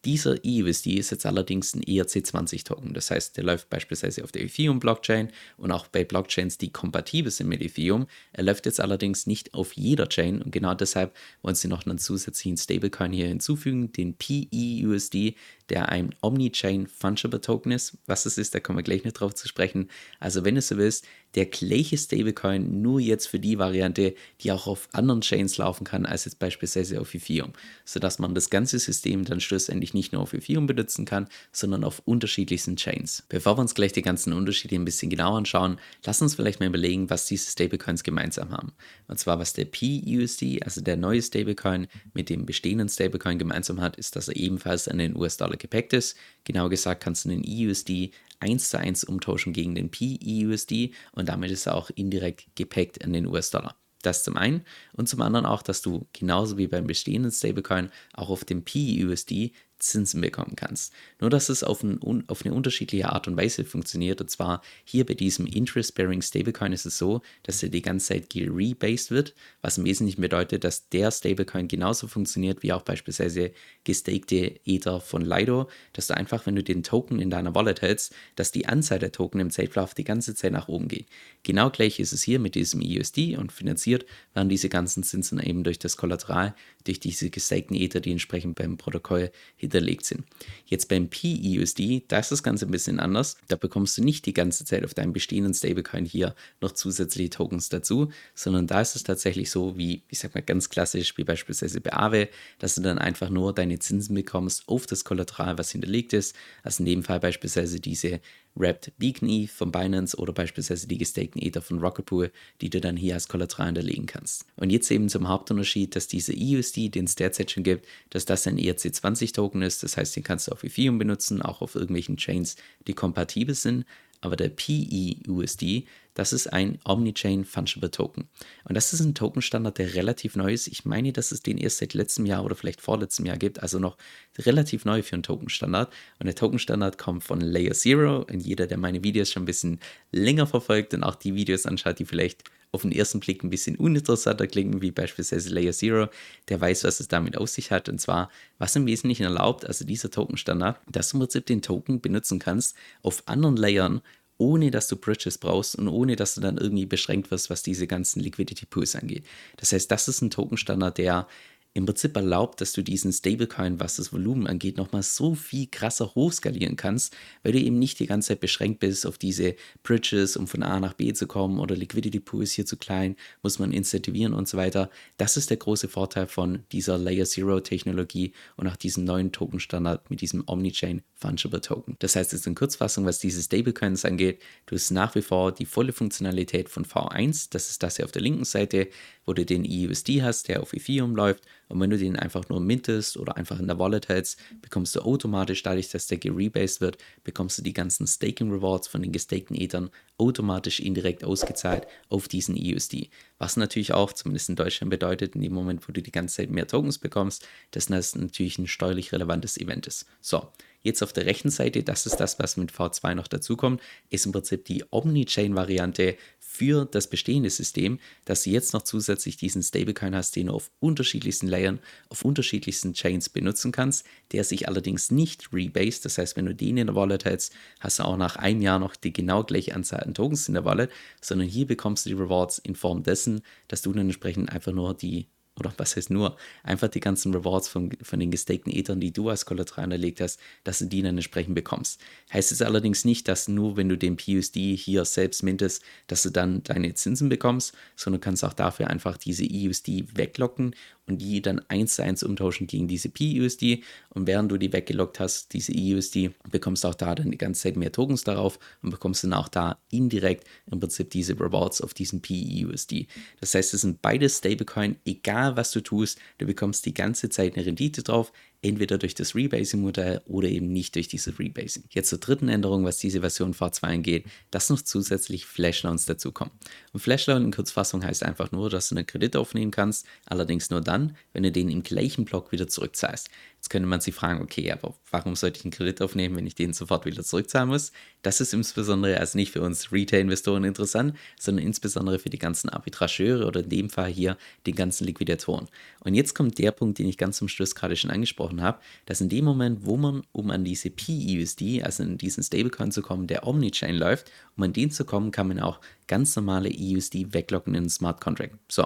dieser 0.06 0.38
EUSD 0.46 0.94
ist 0.94 1.10
jetzt 1.10 1.26
allerdings 1.26 1.74
ein 1.74 1.82
ERC20-Token. 1.82 2.94
Das 2.94 3.10
heißt, 3.10 3.38
der 3.38 3.44
läuft 3.44 3.70
beispielsweise 3.70 4.24
auf 4.24 4.32
der 4.32 4.44
Ethereum-Blockchain 4.44 5.30
und 5.58 5.72
auch 5.72 5.88
bei 5.88 6.04
Blockchains, 6.04 6.58
die 6.58 6.72
kompatibel 6.72 7.32
sind 7.32 7.48
mit 7.48 7.62
Ethereum. 7.62 8.06
Er 8.32 8.44
läuft 8.44 8.66
jetzt 8.68 8.80
allerdings 8.80 9.26
nicht 9.26 9.54
auf 9.54 9.74
jeder 9.74 10.08
Chain 10.08 10.42
und 10.42 10.52
genau 10.52 10.76
deshalb 10.76 11.16
wollen 11.42 11.56
sie 11.56 11.68
noch 11.68 11.86
einen 11.86 11.98
zusätzlichen 11.98 12.58
Stablecoin 12.58 13.12
hier 13.12 13.28
hinzufügen, 13.28 13.92
den 13.92 14.16
PEUSD, 14.16 15.36
der 15.70 15.90
ein 15.90 16.14
Omni-Chain 16.22 16.88
Fungible 16.88 17.42
Token 17.42 17.72
ist. 17.72 17.98
Was 18.06 18.26
es 18.26 18.38
ist, 18.38 18.54
da 18.54 18.60
kommen 18.60 18.78
wir 18.78 18.84
gleich 18.84 19.04
noch 19.04 19.12
drauf 19.12 19.34
zu 19.34 19.48
sprechen. 19.48 19.90
Also, 20.20 20.46
wenn 20.46 20.56
du 20.56 20.62
so 20.62 20.78
willst, 20.78 21.06
der 21.34 21.48
gleiche 21.48 21.98
Stablecoin 21.98 22.82
nur 22.82 23.00
jetzt 23.00 23.28
für 23.28 23.40
die 23.40 23.58
Variante, 23.58 24.16
die 24.42 24.52
auch 24.52 24.68
auf 24.68 24.88
anderen 24.94 25.22
Chains 25.22 25.58
laufen 25.58 25.84
kann, 25.84 26.06
als 26.06 26.26
jetzt 26.26 26.40
beispielsweise 26.40 27.02
auf 27.02 27.14
Ethereum, 27.14 27.52
sodass 27.84 28.20
man 28.20 28.36
das 28.36 28.50
ganze 28.50 28.80
System 28.80 29.26
dann 29.26 29.42
schlussendlich 29.42 29.94
nicht 29.96 30.14
nur 30.14 30.22
auf 30.22 30.34
Ethereum 30.34 30.68
benutzen 30.68 31.06
kann, 31.06 31.28
sondern 31.52 31.84
auf 31.84 32.04
unterschiedlichsten 32.06 32.76
Chains. 32.76 33.24
Bevor 33.30 33.58
wir 33.58 33.62
uns 33.62 33.74
gleich 33.74 33.94
die 33.94 34.04
ganzen 34.04 34.34
Unterschiede 34.34 34.76
ein 34.76 34.86
bisschen 34.86 35.10
genauer 35.10 35.38
anschauen, 35.38 35.80
lass 36.06 36.22
uns 36.22 36.36
vielleicht 36.36 36.60
mal 36.60 36.68
überlegen, 36.68 37.10
was 37.10 37.26
diese 37.26 37.50
Stablecoins 37.50 38.04
gemeinsam 38.04 38.52
haben. 38.52 38.74
Und 39.08 39.18
zwar, 39.18 39.40
was 39.40 39.54
der 39.54 39.66
PUSD, 39.66 40.62
also 40.64 40.82
der 40.82 40.98
neue 40.98 41.22
Stablecoin, 41.22 41.88
mit 42.14 42.30
dem 42.30 42.46
bestehenden 42.46 42.90
Stablecoin 42.90 43.40
gemeinsam 43.40 43.82
hat, 43.82 43.96
ist, 43.96 44.16
dass 44.16 44.28
er 44.28 44.36
ebenfalls 44.36 44.88
an 44.88 45.00
den 45.00 45.16
US-Dollar 45.16 45.58
gepackt 45.58 45.94
ist. 45.94 46.16
Genau 46.44 46.70
gesagt 46.70 47.02
kannst 47.02 47.26
du 47.26 47.30
den 47.30 47.44
EUSD 47.44 48.12
1 48.40 48.70
zu 48.70 48.80
1 48.80 49.04
umtauschen 49.06 49.54
gegen 49.54 49.76
den 49.76 49.90
PEUSD 49.90 50.94
und 51.14 51.30
damit 51.30 51.52
ist 51.52 51.66
er 51.66 51.76
auch 51.76 51.90
indirekt 51.96 52.48
gepackt 52.56 53.04
an 53.04 53.14
den 53.14 53.28
US-Dollar. 53.28 53.76
Das 54.06 54.24
zum 54.24 54.38
einen 54.38 54.64
und 54.94 55.10
zum 55.10 55.22
anderen 55.22 55.48
auch, 55.48 55.64
dass 55.64 55.82
du 55.82 56.06
genauso 56.14 56.58
wie 56.58 56.68
beim 56.68 56.86
bestehenden 56.86 57.32
Stablecoin 57.32 57.90
auch 58.14 58.30
auf 58.30 58.46
dem 58.46 58.64
PUSD 58.64 59.52
Zinsen 59.88 60.22
bekommen 60.22 60.56
kannst. 60.56 60.94
Nur, 61.20 61.30
dass 61.30 61.50
es 61.50 61.64
auf, 61.64 61.84
ein, 61.84 62.00
auf, 62.28 62.46
eine 62.46 62.54
unterschiedliche 62.54 63.10
Art 63.10 63.28
und 63.28 63.38
Weise 63.38 63.66
funktioniert. 63.66 64.22
Und 64.22 64.30
zwar 64.30 64.62
hier 64.84 65.06
bei 65.06 65.14
diesem 65.14 65.46
Interest-Bearing 65.46 66.22
Stablecoin 66.22 66.74
ist 66.74 66.86
es 66.86 66.98
so, 66.98 67.22
dass 67.44 67.64
er 67.64 67.70
die 67.70 67.82
ganze 67.82 68.08
Zeit 68.08 68.30
gerebased 68.30 69.12
wird, 69.12 69.34
was 69.62 69.78
im 69.78 69.86
Wesentlichen 69.86 70.22
bedeutet, 70.22 70.64
dass 70.64 70.90
der 70.90 71.12
Stablecoin 71.12 71.68
genauso 71.68 72.08
funktioniert 72.08 72.64
wie 72.64 72.74
auch 72.74 72.84
beispielsweise 72.84 73.52
gestakte 73.84 74.60
Ether 74.66 75.02
von 75.02 75.24
Lido, 75.24 75.70
dass 75.94 76.08
du 76.08 76.16
einfach, 76.16 76.46
wenn 76.46 76.56
du 76.56 76.64
den 76.64 76.84
Token 76.84 77.20
in 77.20 77.30
deiner 77.30 77.56
Wallet 77.56 77.82
hältst, 77.82 78.14
dass 78.36 78.52
die 78.52 78.66
Anzahl 78.66 79.00
der 79.00 79.12
Token 79.12 79.40
im 79.40 79.52
Zeitverlauf 79.52 79.94
die 79.94 80.04
ganze 80.04 80.36
Zeit 80.36 80.52
nach 80.52 80.68
oben 80.68 80.88
geht. 80.88 81.08
Genau 81.44 81.70
gleich 81.70 82.00
ist 82.00 82.14
es 82.14 82.24
hier 82.24 82.40
mit 82.40 82.56
diesem 82.56 82.82
EUSD 82.82 83.38
und 83.38 83.52
finanziert 83.52 84.06
werden 84.34 84.50
diese 84.50 84.70
ganzen 84.70 85.04
Zinsen 85.04 85.40
eben 85.40 85.64
durch 85.64 85.80
das 85.80 85.98
Kollateral, 85.98 86.56
durch 86.84 87.00
diese 87.00 87.30
gestakten 87.30 87.76
Ether, 87.76 88.00
die 88.00 88.12
entsprechend 88.12 88.56
beim 88.56 88.78
Protokoll 88.78 89.32
hinterlegt 89.76 90.06
sind. 90.06 90.24
Jetzt 90.66 90.88
beim 90.88 91.10
PEUSD, 91.10 92.06
da 92.08 92.20
ist 92.20 92.32
das 92.32 92.44
Ganze 92.44 92.66
ein 92.66 92.72
bisschen 92.72 93.00
anders. 93.00 93.38
Da 93.48 93.56
bekommst 93.56 93.98
du 93.98 94.04
nicht 94.04 94.26
die 94.26 94.34
ganze 94.34 94.66
Zeit 94.66 94.84
auf 94.84 94.94
deinem 94.94 95.14
bestehenden 95.14 95.54
Stablecoin 95.54 96.06
hier 96.06 96.34
noch 96.62 96.72
zusätzliche 96.72 97.30
Tokens 97.30 97.70
dazu, 97.70 98.12
sondern 98.34 98.68
da 98.68 98.82
ist 98.82 98.96
es 98.96 99.04
tatsächlich 99.04 99.52
so, 99.52 99.78
wie, 99.78 100.04
ich 100.10 100.20
sag 100.20 100.34
mal 100.34 100.42
ganz 100.42 100.70
klassisch, 100.70 101.18
wie 101.18 101.24
beispielsweise 101.24 101.82
bei 101.82 101.94
Aave, 101.94 102.30
dass 102.60 102.76
du 102.76 102.82
dann 102.82 102.98
einfach 102.98 103.30
nur 103.30 103.54
deine 103.54 103.80
Zinsen 103.80 104.16
bekommst 104.16 104.68
auf 104.68 104.88
das 104.88 105.04
Kollateral, 105.04 105.58
was 105.58 105.72
hinterlegt 105.72 106.14
ist. 106.14 106.36
Also 106.64 106.82
in 106.82 106.86
dem 106.86 107.04
Fall 107.04 107.20
beispielsweise 107.20 107.80
diese 107.80 108.22
Wrapped 108.56 108.94
Beacon 108.98 109.30
ETH 109.30 109.52
von 109.52 109.72
Binance 109.72 110.18
oder 110.18 110.34
beispielsweise 110.34 110.88
die 110.88 110.98
gestakten 110.98 111.42
Ether 111.42 111.62
von 111.62 111.80
Rocket 111.80 112.06
Pool, 112.06 112.32
die 112.62 112.70
du 112.70 112.80
dann 112.80 112.98
hier 112.98 113.14
als 113.14 113.28
Kollateral 113.28 113.68
hinterlegen 113.68 114.06
kannst. 114.06 114.46
Und 114.56 114.72
jetzt 114.72 114.90
eben 114.92 115.10
zum 115.10 115.28
Hauptunterschied, 115.28 115.96
dass 115.96 116.08
diese 116.08 116.34
EUSD, 116.34 116.90
den 116.90 117.06
es 117.06 117.16
derzeit 117.16 117.52
schon 117.52 117.64
gibt, 117.64 117.86
dass 118.10 118.26
das 118.26 118.48
ein 118.48 118.58
ERC20-Token 118.58 119.62
ist. 119.62 119.84
Das 119.84 119.98
heißt, 119.98 120.16
den 120.16 120.24
kannst 120.24 120.48
du 120.48 120.54
auf 120.54 120.64
Ethereum 120.64 120.98
benutzen, 120.98 121.42
auch 121.42 121.62
auf 121.62 121.76
irgendwelchen 121.76 122.18
Chains, 122.18 122.56
die 122.88 122.94
kompatibel 122.94 123.56
sind 123.56 123.86
aber 124.26 124.36
der 124.36 124.50
PEUSD, 124.50 125.86
das 126.16 126.34
ist 126.34 126.52
ein 126.52 126.80
Omnichain 126.86 127.46
Fungible 127.46 127.92
Token. 127.92 128.28
Und 128.64 128.76
das 128.76 128.94
ist 128.94 129.02
ein 129.02 129.16
Tokenstandard, 129.16 129.78
der 129.78 129.94
relativ 129.96 130.36
neu 130.36 130.54
ist. 130.54 130.68
Ich 130.68 130.86
meine, 130.86 131.12
dass 131.12 131.32
es 131.32 131.42
den 131.42 131.58
erst 131.58 131.78
seit 131.78 131.94
letztem 131.94 132.26
Jahr 132.26 132.44
oder 132.44 132.56
vielleicht 132.56 132.82
vorletztem 132.82 133.26
Jahr 133.26 133.38
gibt, 133.38 133.62
also 133.62 133.80
noch 133.80 133.98
relativ 134.40 134.86
neu 134.86 135.04
für 135.04 135.14
einen 135.14 135.24
Tokenstandard. 135.24 135.94
Und 136.20 136.26
der 136.26 136.36
Tokenstandard 136.36 136.98
kommt 136.98 137.24
von 137.24 137.42
Layer 137.42 137.74
Zero. 137.74 138.26
Und 138.30 138.40
jeder, 138.40 138.66
der 138.66 138.78
meine 138.78 139.04
Videos 139.04 139.32
schon 139.32 139.44
ein 139.44 139.48
bisschen 139.48 139.80
länger 140.12 140.48
verfolgt 140.48 140.94
und 140.94 141.04
auch 141.04 141.16
die 141.16 141.36
Videos 141.36 141.66
anschaut, 141.66 142.00
die 142.00 142.06
vielleicht 142.06 142.44
auf 142.76 142.84
den 142.84 142.92
ersten 142.92 143.20
Blick 143.20 143.44
ein 143.44 143.50
bisschen 143.50 143.76
uninteressanter 143.76 144.48
klingen, 144.48 144.82
wie 144.82 144.92
beispielsweise 144.92 145.50
Layer 145.50 145.74
Zero, 145.74 146.08
der 146.50 146.62
weiß, 146.62 146.84
was 146.84 147.00
es 147.00 147.08
damit 147.08 147.38
auf 147.38 147.50
sich 147.50 147.72
hat. 147.72 147.90
Und 147.90 148.00
zwar, 148.00 148.30
was 148.60 148.76
im 148.76 148.86
Wesentlichen 148.86 149.24
erlaubt, 149.24 149.66
also 149.66 149.86
dieser 149.86 150.12
Token-Standard, 150.12 150.80
dass 150.90 151.10
du 151.10 151.18
im 151.18 151.22
Prinzip 151.22 151.46
den 151.48 151.62
Token 151.62 152.02
benutzen 152.02 152.40
kannst 152.40 152.76
auf 153.02 153.24
anderen 153.26 153.58
Layern, 153.58 154.02
ohne 154.38 154.70
dass 154.70 154.88
du 154.88 154.98
Bridges 154.98 155.38
brauchst 155.38 155.76
und 155.76 155.88
ohne 155.88 156.16
dass 156.16 156.36
du 156.36 156.42
dann 156.42 156.58
irgendwie 156.58 156.86
beschränkt 156.86 157.32
wirst, 157.32 157.50
was 157.50 157.64
diese 157.64 157.88
ganzen 157.88 158.20
Liquidity 158.20 158.66
Pools 158.66 158.96
angeht. 158.96 159.26
Das 159.58 159.72
heißt, 159.72 159.90
das 159.90 160.08
ist 160.08 160.22
ein 160.22 160.30
Token-Standard, 160.30 160.98
der 160.98 161.28
im 161.76 161.86
Prinzip 161.86 162.16
erlaubt, 162.16 162.62
dass 162.62 162.72
du 162.72 162.82
diesen 162.82 163.12
Stablecoin, 163.12 163.82
was 163.82 163.98
das 163.98 164.14
Volumen 164.14 164.48
angeht, 164.48 164.78
nochmal 164.78 165.04
so 165.04 165.36
viel 165.36 165.68
krasser 165.70 166.16
hochskalieren 166.16 166.78
kannst, 166.78 167.14
weil 167.44 167.52
du 167.52 167.60
eben 167.60 167.78
nicht 167.78 168.00
die 168.00 168.08
ganze 168.08 168.30
Zeit 168.30 168.40
beschränkt 168.40 168.80
bist 168.80 169.06
auf 169.06 169.18
diese 169.18 169.56
Bridges, 169.84 170.38
um 170.38 170.48
von 170.48 170.64
A 170.64 170.80
nach 170.80 170.94
B 170.94 171.12
zu 171.12 171.28
kommen 171.28 171.60
oder 171.60 171.76
Liquidity 171.76 172.22
Pool 172.22 172.44
ist 172.44 172.54
hier 172.54 172.66
zu 172.66 172.78
klein, 172.78 173.18
muss 173.44 173.60
man 173.60 173.74
incentivieren 173.74 174.34
und 174.34 174.48
so 174.48 174.58
weiter. 174.58 174.90
Das 175.18 175.36
ist 175.36 175.50
der 175.50 175.58
große 175.58 175.90
Vorteil 175.90 176.28
von 176.28 176.64
dieser 176.72 176.98
Layer 176.98 177.26
Zero 177.26 177.60
Technologie 177.60 178.32
und 178.56 178.68
auch 178.68 178.78
diesem 178.78 179.04
neuen 179.04 179.34
Token-Standard 179.34 180.10
mit 180.10 180.22
diesem 180.22 180.46
Omnichain 180.48 181.02
Fungible 181.14 181.60
Token. 181.60 181.98
Das 182.00 182.16
heißt 182.16 182.32
jetzt 182.32 182.48
in 182.48 182.56
Kurzfassung, 182.56 183.06
was 183.06 183.20
diese 183.20 183.42
Stablecoins 183.42 184.06
angeht, 184.06 184.42
du 184.66 184.76
hast 184.76 184.92
nach 184.92 185.14
wie 185.16 185.22
vor 185.22 185.52
die 185.52 185.66
volle 185.66 185.92
Funktionalität 185.92 186.70
von 186.70 186.86
V1, 186.86 187.48
das 187.50 187.70
ist 187.70 187.84
das 187.84 187.98
hier 187.98 188.06
auf 188.06 188.14
der 188.14 188.22
linken 188.22 188.46
Seite, 188.46 188.88
wo 189.26 189.34
du 189.34 189.46
den 189.46 189.66
EUSD 189.66 190.22
hast, 190.24 190.48
der 190.48 190.62
auf 190.62 190.72
Ethereum 190.72 191.18
läuft 191.18 191.44
und 191.68 191.80
wenn 191.80 191.90
du 191.90 191.98
den 191.98 192.16
einfach 192.16 192.48
nur 192.50 192.60
mintest 192.60 193.18
oder 193.18 193.38
einfach 193.38 193.60
in 193.60 193.68
der 193.68 193.80
Wallet 193.80 194.10
hältst, 194.10 194.40
bekommst 194.62 194.96
du 194.96 195.02
automatisch, 195.02 195.64
dadurch, 195.64 195.90
dass 195.90 196.08
der 196.08 196.18
gerebased 196.18 196.82
wird, 196.82 196.98
bekommst 197.24 197.58
du 197.58 197.62
die 197.62 197.74
ganzen 197.74 198.06
Staking 198.08 198.52
Rewards 198.52 198.88
von 198.88 199.02
den 199.02 199.12
gestakten 199.12 199.60
Ethern 199.60 199.90
automatisch 200.18 200.80
indirekt 200.80 201.24
ausgezahlt 201.24 201.88
auf 202.10 202.28
diesen 202.28 202.56
EUSD. 202.58 203.10
Was 203.38 203.58
natürlich 203.58 203.94
auch, 203.94 204.14
zumindest 204.14 204.50
in 204.50 204.56
Deutschland, 204.56 204.90
bedeutet, 204.92 205.36
in 205.36 205.42
dem 205.42 205.54
Moment, 205.54 205.88
wo 205.88 205.92
du 205.92 206.02
die 206.02 206.12
ganze 206.12 206.38
Zeit 206.38 206.52
mehr 206.52 206.68
Tokens 206.68 207.00
bekommst, 207.00 207.48
dass 207.72 207.88
das 207.88 208.16
natürlich 208.16 208.58
ein 208.60 208.68
steuerlich 208.68 209.12
relevantes 209.12 209.58
Event 209.58 209.88
ist. 209.88 210.06
So, 210.22 210.48
Jetzt 210.86 211.02
auf 211.02 211.14
der 211.14 211.26
rechten 211.26 211.50
Seite, 211.50 211.82
das 211.82 212.06
ist 212.06 212.18
das, 212.18 212.38
was 212.38 212.58
mit 212.58 212.72
V2 212.72 213.16
noch 213.16 213.28
dazukommt, 213.28 213.82
ist 214.12 214.28
im 214.28 214.32
Prinzip 214.32 214.66
die 214.66 214.84
Omni-Chain-Variante 214.92 216.16
für 216.56 216.86
das 216.86 217.10
bestehende 217.10 217.50
System, 217.50 218.00
dass 218.24 218.44
du 218.44 218.50
jetzt 218.50 218.74
noch 218.74 218.82
zusätzlich 218.84 219.38
diesen 219.38 219.62
Stablecoin 219.62 220.16
hast, 220.16 220.36
den 220.36 220.48
du 220.48 220.54
auf 220.54 220.72
unterschiedlichsten 220.80 221.48
Layern, 221.48 221.80
auf 222.10 222.24
unterschiedlichsten 222.24 222.94
Chains 222.94 223.30
benutzen 223.30 223.72
kannst, 223.72 224.06
der 224.32 224.44
sich 224.44 224.68
allerdings 224.68 225.12
nicht 225.12 225.54
rebased. 225.54 226.06
Das 226.06 226.18
heißt, 226.18 226.38
wenn 226.38 226.46
du 226.46 226.56
den 226.56 226.78
in 226.78 226.88
der 226.88 226.96
Wallet 226.96 227.26
hältst, 227.26 227.54
hast 227.80 228.00
du 228.00 228.04
auch 228.04 228.18
nach 228.18 228.38
einem 228.38 228.62
Jahr 228.62 228.80
noch 228.80 228.96
die 228.96 229.14
genau 229.14 229.44
gleiche 229.44 229.76
Anzahl 229.76 230.04
an 230.04 230.14
Tokens 230.14 230.48
in 230.48 230.54
der 230.54 230.66
Wallet, 230.66 230.92
sondern 231.22 231.48
hier 231.48 231.68
bekommst 231.68 232.06
du 232.06 232.10
die 232.10 232.16
Rewards 232.16 232.58
in 232.60 232.76
Form 232.76 233.04
dessen, 233.04 233.42
dass 233.68 233.82
du 233.82 233.92
dann 233.92 234.06
entsprechend 234.06 234.52
einfach 234.52 234.72
nur 234.72 234.94
die 234.94 235.28
oder 235.60 235.74
was 235.78 235.96
heißt 235.96 236.10
nur, 236.10 236.38
einfach 236.64 236.90
die 236.90 237.00
ganzen 237.00 237.34
Rewards 237.34 237.68
von, 237.68 237.92
von 238.02 238.20
den 238.20 238.32
gestakten 238.32 238.72
Ethern, 238.74 239.00
die 239.00 239.14
du 239.14 239.30
als 239.30 239.46
Kollateral 239.46 239.92
erlegt 239.92 240.20
hast, 240.20 240.40
dass 240.64 240.80
du 240.80 240.86
die 240.86 241.02
dann 241.02 241.16
entsprechend 241.16 241.56
bekommst. 241.56 242.02
Heißt 242.34 242.52
es 242.52 242.62
allerdings 242.62 243.06
nicht, 243.06 243.28
dass 243.28 243.48
nur 243.48 243.78
wenn 243.78 243.90
du 243.90 243.98
den 243.98 244.18
PUSD 244.18 244.76
hier 244.76 245.06
selbst 245.06 245.44
mintest, 245.44 245.84
dass 246.08 246.24
du 246.24 246.30
dann 246.30 246.64
deine 246.64 246.94
Zinsen 246.94 247.30
bekommst, 247.30 247.74
sondern 247.96 248.20
du 248.20 248.26
kannst 248.26 248.44
auch 248.44 248.54
dafür 248.54 248.90
einfach 248.90 249.18
diese 249.18 249.46
EUSD 249.46 250.06
weglocken 250.14 250.76
und 251.08 251.22
die 251.22 251.42
dann 251.42 251.62
eins 251.68 251.96
zu 251.96 252.04
eins 252.04 252.24
umtauschen 252.24 252.68
gegen 252.68 252.88
diese 252.88 253.10
PUSD 253.10 253.84
und 254.10 254.28
während 254.28 254.52
du 254.52 254.58
die 254.58 254.74
weggelockt 254.74 255.20
hast, 255.20 255.54
diese 255.54 255.72
EUSD, 255.76 256.32
bekommst 256.50 256.84
du 256.84 256.88
auch 256.88 256.96
da 256.96 257.14
dann 257.14 257.32
die 257.32 257.38
ganze 257.38 257.64
Zeit 257.64 257.76
mehr 257.76 257.92
Tokens 257.92 258.24
darauf 258.24 258.60
und 258.82 258.90
bekommst 258.90 259.24
dann 259.24 259.34
auch 259.34 259.48
da 259.48 259.78
indirekt 259.92 260.48
im 260.72 260.80
Prinzip 260.80 261.10
diese 261.12 261.40
Rewards 261.40 261.82
auf 261.82 261.94
diesen 261.94 262.22
PUSD. 262.22 263.08
Das 263.40 263.54
heißt, 263.54 263.74
es 263.74 263.82
sind 263.82 264.02
beide 264.02 264.30
Stablecoin, 264.30 264.98
egal 265.06 265.56
was 265.58 265.72
du 265.72 265.82
tust, 265.82 266.20
du 266.38 266.46
bekommst 266.46 266.86
die 266.86 266.94
ganze 266.94 267.30
Zeit 267.30 267.56
eine 267.56 267.66
Rendite 267.66 268.04
drauf, 268.04 268.32
entweder 268.66 268.98
durch 268.98 269.14
das 269.14 269.36
Rebasing-Modell 269.36 270.22
oder 270.26 270.50
eben 270.50 270.68
nicht 270.68 270.96
durch 270.96 271.08
dieses 271.08 271.38
Rebasing. 271.40 271.84
Jetzt 271.90 272.10
zur 272.10 272.20
dritten 272.20 272.50
Änderung, 272.50 272.84
was 272.84 272.98
diese 272.98 273.22
Version 273.22 273.54
V2 273.54 273.84
angeht, 273.84 274.26
dass 274.52 274.70
noch 274.70 274.82
zusätzlich 274.82 275.46
Flash-Loans 275.46 276.06
dazukommen. 276.06 276.54
Und 276.92 277.00
Flash-Loan 277.00 277.46
in 277.46 277.52
Kurzfassung 277.52 278.04
heißt 278.04 278.24
einfach 278.24 278.52
nur, 278.52 278.70
dass 278.70 278.90
du 278.90 278.96
einen 278.96 279.06
Kredit 279.06 279.36
aufnehmen 279.36 279.72
kannst, 279.72 280.08
allerdings 280.26 280.70
nur 280.70 280.82
dann, 280.82 281.16
wenn 281.34 281.44
du 281.44 281.52
den 281.52 281.70
im 281.70 281.84
gleichen 281.84 282.26
Block 282.26 282.52
wieder 282.52 282.68
zurückzahlst. 282.68 283.30
Jetzt 283.66 283.70
könnte 283.72 283.88
man 283.88 284.00
sich 284.00 284.14
fragen, 284.14 284.44
okay, 284.44 284.72
aber 284.72 284.94
warum 285.10 285.36
sollte 285.36 285.60
ich 285.60 285.66
einen 285.66 285.72
Kredit 285.72 286.00
aufnehmen, 286.02 286.36
wenn 286.36 286.46
ich 286.46 286.54
den 286.54 286.74
sofort 286.74 287.06
wieder 287.06 287.24
zurückzahlen 287.24 287.70
muss? 287.70 287.92
Das 288.22 288.40
ist 288.40 288.54
insbesondere 288.54 289.20
also 289.20 289.38
nicht 289.40 289.52
für 289.52 289.62
uns 289.62 289.92
Retail-Investoren 289.92 290.64
interessant, 290.64 291.16
sondern 291.40 291.66
insbesondere 291.66 292.20
für 292.20 292.30
die 292.30 292.38
ganzen 292.38 292.70
Arbitrageure 292.70 293.48
oder 293.48 293.62
in 293.62 293.70
dem 293.70 293.90
Fall 293.90 294.12
hier 294.12 294.38
die 294.68 294.74
ganzen 294.74 295.06
Liquidatoren. 295.06 295.68
Und 296.02 296.14
jetzt 296.14 296.36
kommt 296.36 296.60
der 296.60 296.72
Punkt, 296.72 297.00
den 297.00 297.08
ich 297.08 297.18
ganz 297.18 297.38
zum 297.38 297.48
Schluss 297.48 297.74
gerade 297.74 297.96
schon 297.96 298.12
angesprochen 298.12 298.55
habe, 298.62 298.80
dass 299.06 299.22
in 299.22 299.30
dem 299.30 299.46
Moment, 299.46 299.86
wo 299.86 299.98
man, 299.98 300.24
um 300.32 300.52
an 300.52 300.64
diese 300.64 300.90
PUSD, 300.90 301.84
also 301.84 302.04
in 302.04 302.18
diesen 302.18 302.44
Stablecoin 302.44 302.92
zu 302.92 303.02
kommen, 303.02 303.28
der 303.28 303.48
Omnichain 303.48 303.96
läuft, 303.96 304.32
um 304.58 304.64
an 304.64 304.74
den 304.74 304.92
zu 304.92 305.06
kommen, 305.06 305.32
kann 305.32 305.48
man 305.48 305.60
auch 305.60 305.80
ganz 306.08 306.36
normale 306.36 306.70
EUSD 306.70 307.34
weglocken 307.34 307.76
in 307.76 307.84
den 307.84 307.90
Smart 307.90 308.22
Contract. 308.22 308.56
So, 308.70 308.86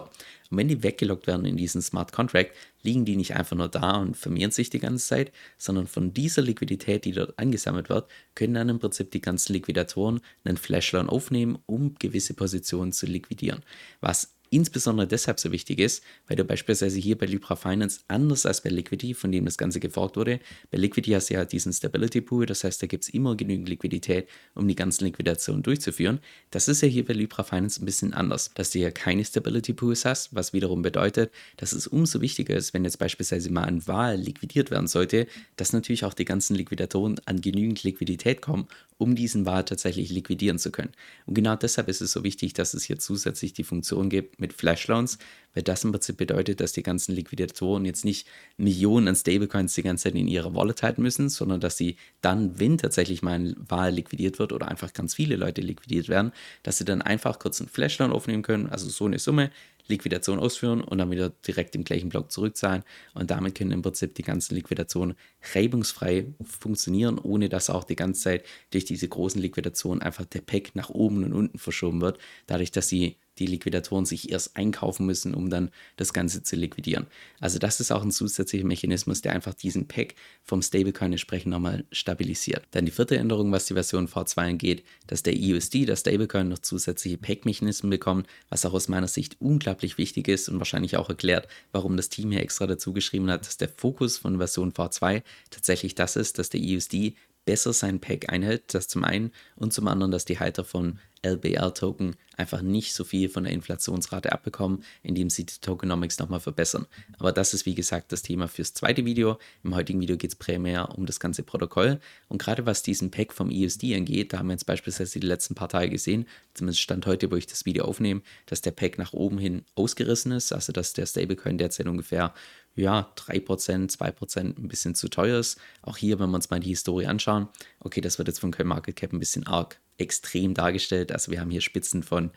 und 0.49 0.57
wenn 0.57 0.67
die 0.67 0.83
weggelockt 0.83 1.27
werden 1.27 1.45
in 1.45 1.57
diesen 1.57 1.81
Smart 1.81 2.11
Contract, 2.11 2.51
liegen 2.81 3.05
die 3.05 3.15
nicht 3.15 3.35
einfach 3.35 3.55
nur 3.55 3.67
da 3.67 3.97
und 3.97 4.17
vermehren 4.17 4.51
sich 4.51 4.69
die 4.69 4.79
ganze 4.79 5.05
Zeit, 5.05 5.31
sondern 5.57 5.87
von 5.87 6.13
dieser 6.13 6.41
Liquidität, 6.41 7.05
die 7.05 7.11
dort 7.11 7.37
angesammelt 7.37 7.89
wird, 7.89 8.09
können 8.35 8.55
dann 8.55 8.69
im 8.69 8.79
Prinzip 8.79 9.11
die 9.11 9.21
ganzen 9.21 9.53
Liquidatoren 9.53 10.21
einen 10.43 10.57
Flashloan 10.57 11.09
aufnehmen, 11.09 11.59
um 11.65 11.95
gewisse 11.95 12.33
Positionen 12.33 12.91
zu 12.91 13.05
liquidieren. 13.05 13.63
Was 14.01 14.33
insbesondere 14.49 15.07
deshalb 15.07 15.39
so 15.39 15.51
wichtig 15.51 15.79
ist, 15.79 16.03
weil 16.27 16.37
du 16.37 16.43
beispielsweise 16.43 16.99
hier 16.99 17.17
bei 17.17 17.25
Libra 17.25 17.55
Finance 17.55 18.01
anders 18.07 18.45
als 18.45 18.61
bei 18.61 18.69
Liquidity, 18.69 19.13
von 19.13 19.31
dem 19.31 19.45
das 19.45 19.57
Ganze 19.57 19.79
geforkt 19.79 20.17
wurde, 20.17 20.39
bei 20.71 20.77
Liquidity 20.77 21.11
hast 21.11 21.29
du 21.29 21.35
ja 21.35 21.45
diesen 21.45 21.73
Stability 21.73 22.21
Pool, 22.21 22.45
das 22.45 22.63
heißt, 22.63 22.81
da 22.81 22.87
gibt 22.87 23.03
es 23.03 23.09
immer 23.09 23.35
genügend 23.35 23.69
Liquidität, 23.69 24.27
um 24.55 24.67
die 24.67 24.75
ganzen 24.75 25.05
Liquidationen 25.05 25.63
durchzuführen. 25.63 26.19
Das 26.51 26.67
ist 26.67 26.81
ja 26.81 26.87
hier 26.87 27.05
bei 27.05 27.13
Libra 27.13 27.43
Finance 27.43 27.81
ein 27.81 27.85
bisschen 27.85 28.13
anders, 28.13 28.51
dass 28.55 28.71
du 28.71 28.79
ja 28.79 28.91
keine 28.91 29.23
Stability 29.23 29.73
Pools 29.73 30.05
hast, 30.05 30.33
was 30.33 30.53
wiederum 30.53 30.81
bedeutet, 30.81 31.31
dass 31.57 31.73
es 31.73 31.87
umso 31.87 32.21
wichtiger 32.21 32.55
ist, 32.55 32.73
wenn 32.73 32.83
jetzt 32.83 32.99
beispielsweise 32.99 33.51
mal 33.51 33.63
ein 33.63 33.85
Wahl 33.87 34.17
liquidiert 34.17 34.71
werden 34.71 34.87
sollte, 34.87 35.27
dass 35.57 35.73
natürlich 35.73 36.05
auch 36.05 36.13
die 36.13 36.25
ganzen 36.25 36.55
Liquidatoren 36.55 37.19
an 37.25 37.41
genügend 37.41 37.83
Liquidität 37.83 38.41
kommen, 38.41 38.67
um 38.97 39.15
diesen 39.15 39.45
Wahl 39.45 39.63
tatsächlich 39.63 40.09
liquidieren 40.09 40.59
zu 40.59 40.71
können. 40.71 40.91
Und 41.25 41.35
genau 41.35 41.55
deshalb 41.55 41.87
ist 41.87 42.01
es 42.01 42.11
so 42.11 42.23
wichtig, 42.23 42.53
dass 42.53 42.73
es 42.73 42.83
hier 42.83 42.99
zusätzlich 42.99 43.53
die 43.53 43.63
Funktion 43.63 44.09
gibt 44.09 44.38
mit 44.39 44.53
Flash 44.53 44.87
Loans, 44.87 45.17
weil 45.53 45.63
das 45.63 45.83
im 45.83 45.91
Prinzip 45.91 46.17
bedeutet, 46.17 46.59
dass 46.59 46.73
die 46.73 46.83
ganzen 46.83 47.13
Liquidatoren 47.13 47.85
jetzt 47.85 48.05
nicht 48.05 48.27
Millionen 48.57 49.07
an 49.07 49.15
Stablecoins 49.15 49.73
die 49.73 49.83
ganze 49.83 50.03
Zeit 50.03 50.15
in 50.15 50.27
ihrer 50.27 50.53
Wallet 50.53 50.83
halten 50.83 51.01
müssen, 51.01 51.29
sondern 51.29 51.59
dass 51.59 51.77
sie 51.77 51.95
dann, 52.21 52.59
wenn 52.59 52.77
tatsächlich 52.77 53.21
mal 53.21 53.33
eine 53.33 53.55
Wahl 53.57 53.91
liquidiert 53.91 54.39
wird 54.39 54.53
oder 54.53 54.67
einfach 54.67 54.93
ganz 54.93 55.15
viele 55.15 55.35
Leute 55.35 55.61
liquidiert 55.61 56.07
werden, 56.07 56.31
dass 56.63 56.77
sie 56.77 56.85
dann 56.85 57.01
einfach 57.01 57.39
kurz 57.39 57.59
einen 57.59 57.69
Flash 57.69 57.97
Loan 57.99 58.11
aufnehmen 58.11 58.43
können, 58.43 58.67
also 58.67 58.89
so 58.89 59.05
eine 59.05 59.19
Summe, 59.19 59.51
Liquidation 59.89 60.39
ausführen 60.39 60.81
und 60.81 60.99
dann 60.99 61.11
wieder 61.11 61.29
direkt 61.29 61.75
im 61.75 61.83
gleichen 61.83 62.09
Block 62.09 62.31
zurückzahlen. 62.31 62.83
Und 63.13 63.31
damit 63.31 63.55
können 63.55 63.71
im 63.71 63.81
Prinzip 63.81 64.15
die 64.15 64.23
ganzen 64.23 64.55
Liquidationen 64.55 65.15
reibungsfrei 65.53 66.27
funktionieren, 66.43 67.17
ohne 67.17 67.49
dass 67.49 67.69
auch 67.69 67.83
die 67.83 67.95
ganze 67.95 68.21
Zeit 68.21 68.45
durch 68.71 68.85
diese 68.85 69.07
großen 69.07 69.41
Liquidationen 69.41 70.01
einfach 70.01 70.25
der 70.25 70.41
Pack 70.41 70.75
nach 70.75 70.89
oben 70.89 71.23
und 71.23 71.33
unten 71.33 71.57
verschoben 71.57 72.01
wird, 72.01 72.19
dadurch, 72.47 72.71
dass 72.71 72.87
sie 72.87 73.17
die 73.39 73.45
Liquidatoren 73.45 74.05
sich 74.05 74.31
erst 74.31 74.55
einkaufen 74.55 75.05
müssen, 75.05 75.33
um 75.33 75.49
dann 75.49 75.71
das 75.95 76.13
Ganze 76.13 76.43
zu 76.43 76.55
liquidieren. 76.55 77.07
Also 77.39 77.57
das 77.59 77.79
ist 77.79 77.91
auch 77.91 78.03
ein 78.03 78.11
zusätzlicher 78.11 78.65
Mechanismus, 78.65 79.21
der 79.21 79.33
einfach 79.33 79.53
diesen 79.53 79.87
Pack 79.87 80.15
vom 80.43 80.61
Stablecoin 80.61 81.13
entsprechend 81.13 81.51
nochmal 81.51 81.85
stabilisiert. 81.91 82.63
Dann 82.71 82.85
die 82.85 82.91
vierte 82.91 83.17
Änderung, 83.17 83.51
was 83.51 83.65
die 83.65 83.73
Version 83.73 84.07
V2 84.07 84.49
angeht, 84.49 84.83
dass 85.07 85.23
der 85.23 85.33
EUSD, 85.35 85.85
der 85.85 85.95
Stablecoin, 85.95 86.49
noch 86.49 86.59
zusätzliche 86.59 87.17
Pack-Mechanismen 87.17 87.89
bekommt, 87.89 88.27
was 88.49 88.65
auch 88.65 88.73
aus 88.73 88.87
meiner 88.87 89.07
Sicht 89.07 89.37
unglaublich 89.39 89.97
wichtig 89.97 90.27
ist 90.27 90.49
und 90.49 90.59
wahrscheinlich 90.59 90.97
auch 90.97 91.09
erklärt, 91.09 91.47
warum 91.71 91.97
das 91.97 92.09
Team 92.09 92.31
hier 92.31 92.41
extra 92.41 92.67
dazu 92.67 92.93
geschrieben 92.93 93.29
hat, 93.29 93.45
dass 93.45 93.57
der 93.57 93.69
Fokus 93.69 94.17
von 94.17 94.37
Version 94.37 94.73
V2 94.73 95.23
tatsächlich 95.49 95.95
das 95.95 96.15
ist, 96.15 96.39
dass 96.39 96.49
der 96.49 96.61
EUSD 96.61 97.15
besser 97.45 97.73
sein 97.73 97.99
Pack 97.99 98.31
einhält, 98.31 98.75
das 98.75 98.87
zum 98.87 99.03
einen 99.03 99.31
und 99.55 99.73
zum 99.73 99.87
anderen, 99.87 100.11
dass 100.11 100.25
die 100.25 100.39
Halter 100.39 100.63
von 100.63 100.99
LBR-Token 101.23 102.15
einfach 102.37 102.61
nicht 102.61 102.93
so 102.93 103.03
viel 103.03 103.29
von 103.29 103.43
der 103.43 103.53
Inflationsrate 103.53 104.31
abbekommen, 104.31 104.83
indem 105.03 105.29
sie 105.29 105.45
die 105.45 105.59
Tokenomics 105.59 106.19
nochmal 106.19 106.39
verbessern. 106.39 106.87
Aber 107.17 107.31
das 107.31 107.53
ist 107.53 107.65
wie 107.65 107.75
gesagt 107.75 108.11
das 108.11 108.21
Thema 108.21 108.47
fürs 108.47 108.73
zweite 108.73 109.03
Video. 109.05 109.37
Im 109.63 109.75
heutigen 109.75 109.99
Video 109.99 110.15
geht 110.15 110.31
es 110.31 110.35
primär 110.35 110.97
um 110.97 111.05
das 111.05 111.19
ganze 111.19 111.43
Protokoll. 111.43 111.99
Und 112.29 112.41
gerade 112.41 112.65
was 112.65 112.81
diesen 112.81 113.11
Pack 113.11 113.33
vom 113.33 113.51
ESD 113.51 113.95
angeht, 113.95 114.31
da 114.31 114.39
haben 114.39 114.47
wir 114.47 114.53
jetzt 114.53 114.65
beispielsweise 114.65 115.19
die 115.19 115.27
letzten 115.27 115.55
paar 115.55 115.69
Tage 115.69 115.89
gesehen, 115.89 116.25
zumindest 116.53 116.81
stand 116.81 117.05
heute, 117.05 117.29
wo 117.29 117.35
ich 117.35 117.47
das 117.47 117.65
Video 117.65 117.83
aufnehme, 117.83 118.21
dass 118.45 118.61
der 118.61 118.71
Pack 118.71 118.97
nach 118.97 119.13
oben 119.13 119.37
hin 119.37 119.65
ausgerissen 119.75 120.31
ist, 120.31 120.53
also 120.53 120.71
dass 120.71 120.93
der 120.93 121.05
Stablecoin 121.05 121.57
derzeit 121.57 121.87
ungefähr 121.87 122.33
ja, 122.75 123.11
3%, 123.17 123.97
2% 123.97 124.39
ein 124.39 124.67
bisschen 124.69 124.95
zu 124.95 125.09
teuer 125.09 125.39
ist. 125.39 125.59
Auch 125.81 125.97
hier, 125.97 126.19
wenn 126.19 126.29
wir 126.29 126.35
uns 126.35 126.49
mal 126.49 126.59
die 126.61 126.69
Historie 126.69 127.07
anschauen, 127.07 127.49
okay, 127.79 127.99
das 127.99 128.17
wird 128.17 128.29
jetzt 128.29 128.39
von 128.39 128.51
CoinMarketCap 128.51 129.11
ein 129.11 129.19
bisschen 129.19 129.45
arg 129.45 129.79
extrem 129.99 130.53
dargestellt. 130.53 131.11
Also 131.11 131.31
wir 131.31 131.39
haben 131.41 131.51
hier 131.51 131.61
Spitzen 131.61 132.03
von 132.03 132.31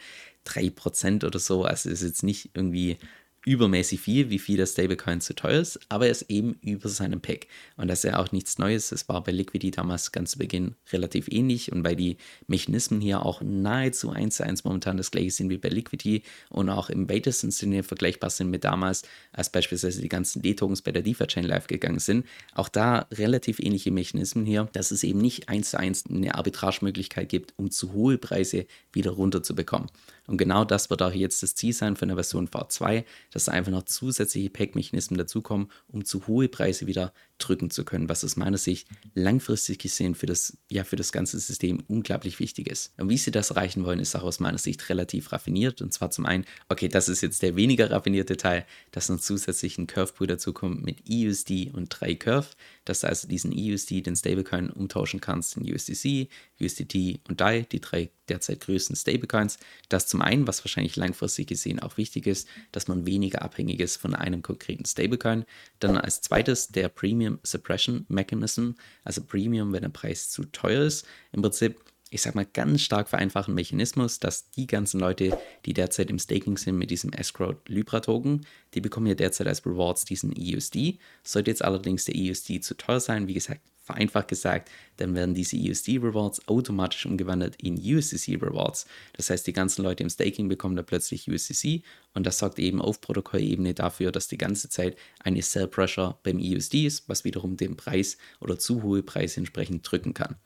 3% 0.46 1.24
oder 1.24 1.38
so. 1.38 1.64
Also 1.64 1.88
es 1.90 2.02
ist 2.02 2.08
jetzt 2.08 2.22
nicht 2.22 2.50
irgendwie 2.54 2.98
übermäßig 3.44 4.00
viel, 4.00 4.30
wie 4.30 4.38
viel 4.38 4.56
der 4.56 4.66
Stablecoin 4.66 5.20
zu 5.20 5.34
teuer 5.34 5.60
ist, 5.60 5.80
aber 5.88 6.06
er 6.06 6.12
ist 6.12 6.30
eben 6.30 6.54
über 6.62 6.88
seinem 6.88 7.20
Pack. 7.20 7.48
Und 7.76 7.88
das 7.88 8.04
ist 8.04 8.10
ja 8.10 8.18
auch 8.18 8.30
nichts 8.30 8.58
Neues. 8.58 8.92
Es 8.92 9.08
war 9.08 9.22
bei 9.24 9.32
Liquidity 9.32 9.72
damals 9.72 10.12
ganz 10.12 10.32
zu 10.32 10.38
Beginn 10.38 10.76
relativ 10.92 11.28
ähnlich 11.28 11.72
und 11.72 11.84
weil 11.84 11.96
die 11.96 12.18
Mechanismen 12.46 13.00
hier 13.00 13.24
auch 13.24 13.42
nahezu 13.42 14.10
eins 14.10 14.36
zu 14.36 14.44
eins 14.44 14.64
momentan 14.64 14.96
das 14.96 15.10
gleiche 15.10 15.30
sind 15.30 15.50
wie 15.50 15.58
bei 15.58 15.68
Liquidity 15.68 16.22
und 16.50 16.68
auch 16.68 16.88
im 16.88 17.10
weitesten 17.10 17.50
Sinne 17.50 17.82
vergleichbar 17.82 18.30
sind 18.30 18.50
mit 18.50 18.64
damals, 18.64 19.02
als 19.32 19.50
beispielsweise 19.50 20.00
die 20.00 20.08
ganzen 20.08 20.42
D-Tokens 20.42 20.82
bei 20.82 20.92
der 20.92 21.02
DeFi-Chain 21.02 21.44
live 21.44 21.66
gegangen 21.66 21.98
sind. 21.98 22.26
Auch 22.54 22.68
da 22.68 23.06
relativ 23.10 23.58
ähnliche 23.58 23.90
Mechanismen 23.90 24.46
hier, 24.46 24.68
dass 24.72 24.92
es 24.92 25.02
eben 25.02 25.20
nicht 25.20 25.48
eins 25.48 25.70
zu 25.70 25.78
eins 25.78 26.04
eine 26.08 26.34
Arbitragemöglichkeit 26.34 27.28
gibt, 27.28 27.54
um 27.56 27.70
zu 27.70 27.92
hohe 27.92 28.18
Preise 28.18 28.66
wieder 28.92 29.10
runterzubekommen. 29.10 29.88
Und 30.26 30.38
genau 30.38 30.64
das 30.64 30.88
wird 30.88 31.02
auch 31.02 31.12
jetzt 31.12 31.42
das 31.42 31.54
Ziel 31.54 31.72
sein 31.72 31.96
von 31.96 32.08
der 32.08 32.16
Version 32.16 32.48
V2, 32.48 33.04
dass 33.32 33.46
da 33.46 33.52
einfach 33.52 33.72
noch 33.72 33.84
zusätzliche 33.84 34.50
Pack-Mechanismen 34.50 35.18
dazukommen, 35.18 35.70
um 35.88 36.04
zu 36.04 36.26
hohe 36.26 36.48
Preise 36.48 36.86
wieder 36.86 37.12
drücken 37.46 37.70
zu 37.70 37.84
können, 37.84 38.08
was 38.08 38.24
aus 38.24 38.36
meiner 38.36 38.58
Sicht 38.58 38.88
langfristig 39.14 39.78
gesehen 39.78 40.14
für 40.14 40.26
das, 40.26 40.56
ja, 40.70 40.84
für 40.84 40.96
das 40.96 41.12
ganze 41.12 41.38
System 41.38 41.82
unglaublich 41.88 42.38
wichtig 42.40 42.68
ist. 42.68 42.92
Und 42.98 43.08
wie 43.08 43.18
sie 43.18 43.30
das 43.30 43.50
erreichen 43.50 43.84
wollen, 43.84 44.00
ist 44.00 44.14
auch 44.16 44.22
aus 44.22 44.40
meiner 44.40 44.58
Sicht 44.58 44.88
relativ 44.88 45.32
raffiniert. 45.32 45.82
Und 45.82 45.92
zwar 45.92 46.10
zum 46.10 46.26
einen, 46.26 46.44
okay, 46.68 46.88
das 46.88 47.08
ist 47.08 47.20
jetzt 47.20 47.42
der 47.42 47.56
weniger 47.56 47.90
raffinierte 47.90 48.36
Teil, 48.36 48.66
dass 48.90 49.08
noch 49.08 49.20
zusätzlich 49.20 49.78
ein 49.78 49.86
Curve-Pool 49.86 50.26
dazukommt 50.26 50.82
mit 50.84 51.02
EUSD 51.10 51.70
und 51.72 51.88
3 51.88 52.14
Curve, 52.14 52.48
dass 52.84 53.00
du 53.00 53.08
also 53.08 53.28
diesen 53.28 53.52
EUSD, 53.52 54.02
den 54.02 54.16
Stablecoin, 54.16 54.70
umtauschen 54.70 55.20
kannst 55.20 55.56
in 55.56 55.72
USDC, 55.72 56.28
USDT 56.60 57.20
und 57.28 57.40
DAI, 57.40 57.62
die 57.62 57.80
drei 57.80 58.10
derzeit 58.28 58.60
größten 58.60 58.96
Stablecoins. 58.96 59.58
Das 59.88 60.06
zum 60.06 60.22
einen, 60.22 60.46
was 60.46 60.64
wahrscheinlich 60.64 60.96
langfristig 60.96 61.48
gesehen 61.48 61.80
auch 61.80 61.96
wichtig 61.96 62.26
ist, 62.26 62.48
dass 62.70 62.88
man 62.88 63.06
weniger 63.06 63.42
abhängig 63.42 63.80
ist 63.80 63.96
von 63.96 64.14
einem 64.14 64.42
konkreten 64.42 64.84
Stablecoin. 64.84 65.44
Dann 65.80 65.96
als 65.96 66.20
zweites 66.20 66.68
der 66.68 66.88
Premium 66.88 67.31
Suppression 67.42 68.06
Mechanism, 68.08 68.72
also 69.04 69.22
Premium, 69.22 69.72
wenn 69.72 69.82
der 69.82 69.88
Preis 69.88 70.30
zu 70.30 70.44
teuer 70.44 70.84
ist. 70.84 71.06
Im 71.32 71.42
Prinzip 71.42 71.76
ich 72.12 72.20
sag 72.20 72.34
mal, 72.34 72.44
ganz 72.44 72.82
stark 72.82 73.08
vereinfachten 73.08 73.54
Mechanismus, 73.54 74.18
dass 74.18 74.50
die 74.50 74.66
ganzen 74.66 75.00
Leute, 75.00 75.38
die 75.64 75.72
derzeit 75.72 76.10
im 76.10 76.18
Staking 76.18 76.58
sind 76.58 76.76
mit 76.76 76.90
diesem 76.90 77.10
Escrow 77.14 77.56
Libra 77.66 78.00
Token, 78.00 78.44
die 78.74 78.82
bekommen 78.82 79.06
ja 79.06 79.14
derzeit 79.14 79.46
als 79.46 79.64
Rewards 79.64 80.04
diesen 80.04 80.34
EUSD. 80.38 80.98
Sollte 81.24 81.50
jetzt 81.50 81.64
allerdings 81.64 82.04
der 82.04 82.14
EUSD 82.14 82.60
zu 82.60 82.76
teuer 82.76 83.00
sein, 83.00 83.28
wie 83.28 83.34
gesagt, 83.34 83.62
vereinfacht 83.82 84.28
gesagt, 84.28 84.70
dann 84.98 85.14
werden 85.14 85.34
diese 85.34 85.56
USD-Rewards 85.56 86.46
automatisch 86.48 87.06
umgewandelt 87.06 87.56
in 87.56 87.76
USDC-Rewards. 87.76 88.86
Das 89.14 89.30
heißt, 89.30 89.46
die 89.46 89.54
ganzen 89.54 89.82
Leute 89.82 90.02
im 90.02 90.10
Staking 90.10 90.48
bekommen 90.48 90.76
da 90.76 90.82
plötzlich 90.82 91.28
USDC 91.28 91.82
und 92.14 92.26
das 92.26 92.38
sorgt 92.38 92.58
eben 92.58 92.80
auf 92.80 93.00
Protokollebene 93.00 93.74
dafür, 93.74 94.12
dass 94.12 94.28
die 94.28 94.38
ganze 94.38 94.68
Zeit 94.68 94.96
eine 95.20 95.42
Sell 95.42 95.68
Pressure 95.68 96.18
beim 96.22 96.38
USD 96.38 96.86
ist, 96.86 97.08
was 97.08 97.24
wiederum 97.24 97.56
den 97.56 97.76
Preis 97.76 98.18
oder 98.40 98.58
zu 98.58 98.82
hohe 98.82 99.02
Preise 99.02 99.38
entsprechend 99.38 99.90
drücken 99.90 100.14
kann. 100.14 100.36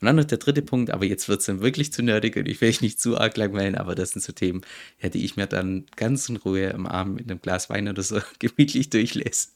Und 0.00 0.06
dann 0.06 0.16
noch 0.16 0.24
der 0.24 0.38
dritte 0.38 0.62
Punkt, 0.62 0.90
aber 0.90 1.04
jetzt 1.04 1.28
wird 1.28 1.40
es 1.40 1.46
dann 1.46 1.60
wirklich 1.60 1.92
zu 1.92 2.02
nerdig 2.02 2.36
und 2.36 2.46
ich 2.46 2.60
will 2.60 2.68
euch 2.68 2.80
nicht 2.80 3.00
zu 3.00 3.16
arg 3.18 3.36
langweilen, 3.36 3.74
aber 3.74 3.94
das 3.94 4.10
sind 4.10 4.22
so 4.22 4.32
Themen, 4.32 4.60
ja, 5.00 5.08
die 5.08 5.24
ich 5.24 5.36
mir 5.36 5.46
dann 5.46 5.86
ganz 5.96 6.28
in 6.28 6.36
Ruhe 6.36 6.74
am 6.74 6.86
Abend 6.86 7.16
mit 7.16 7.30
einem 7.30 7.40
Glas 7.40 7.70
Wein 7.70 7.88
oder 7.88 8.02
so 8.02 8.20
gemütlich 8.38 8.90
durchlese. 8.90 9.48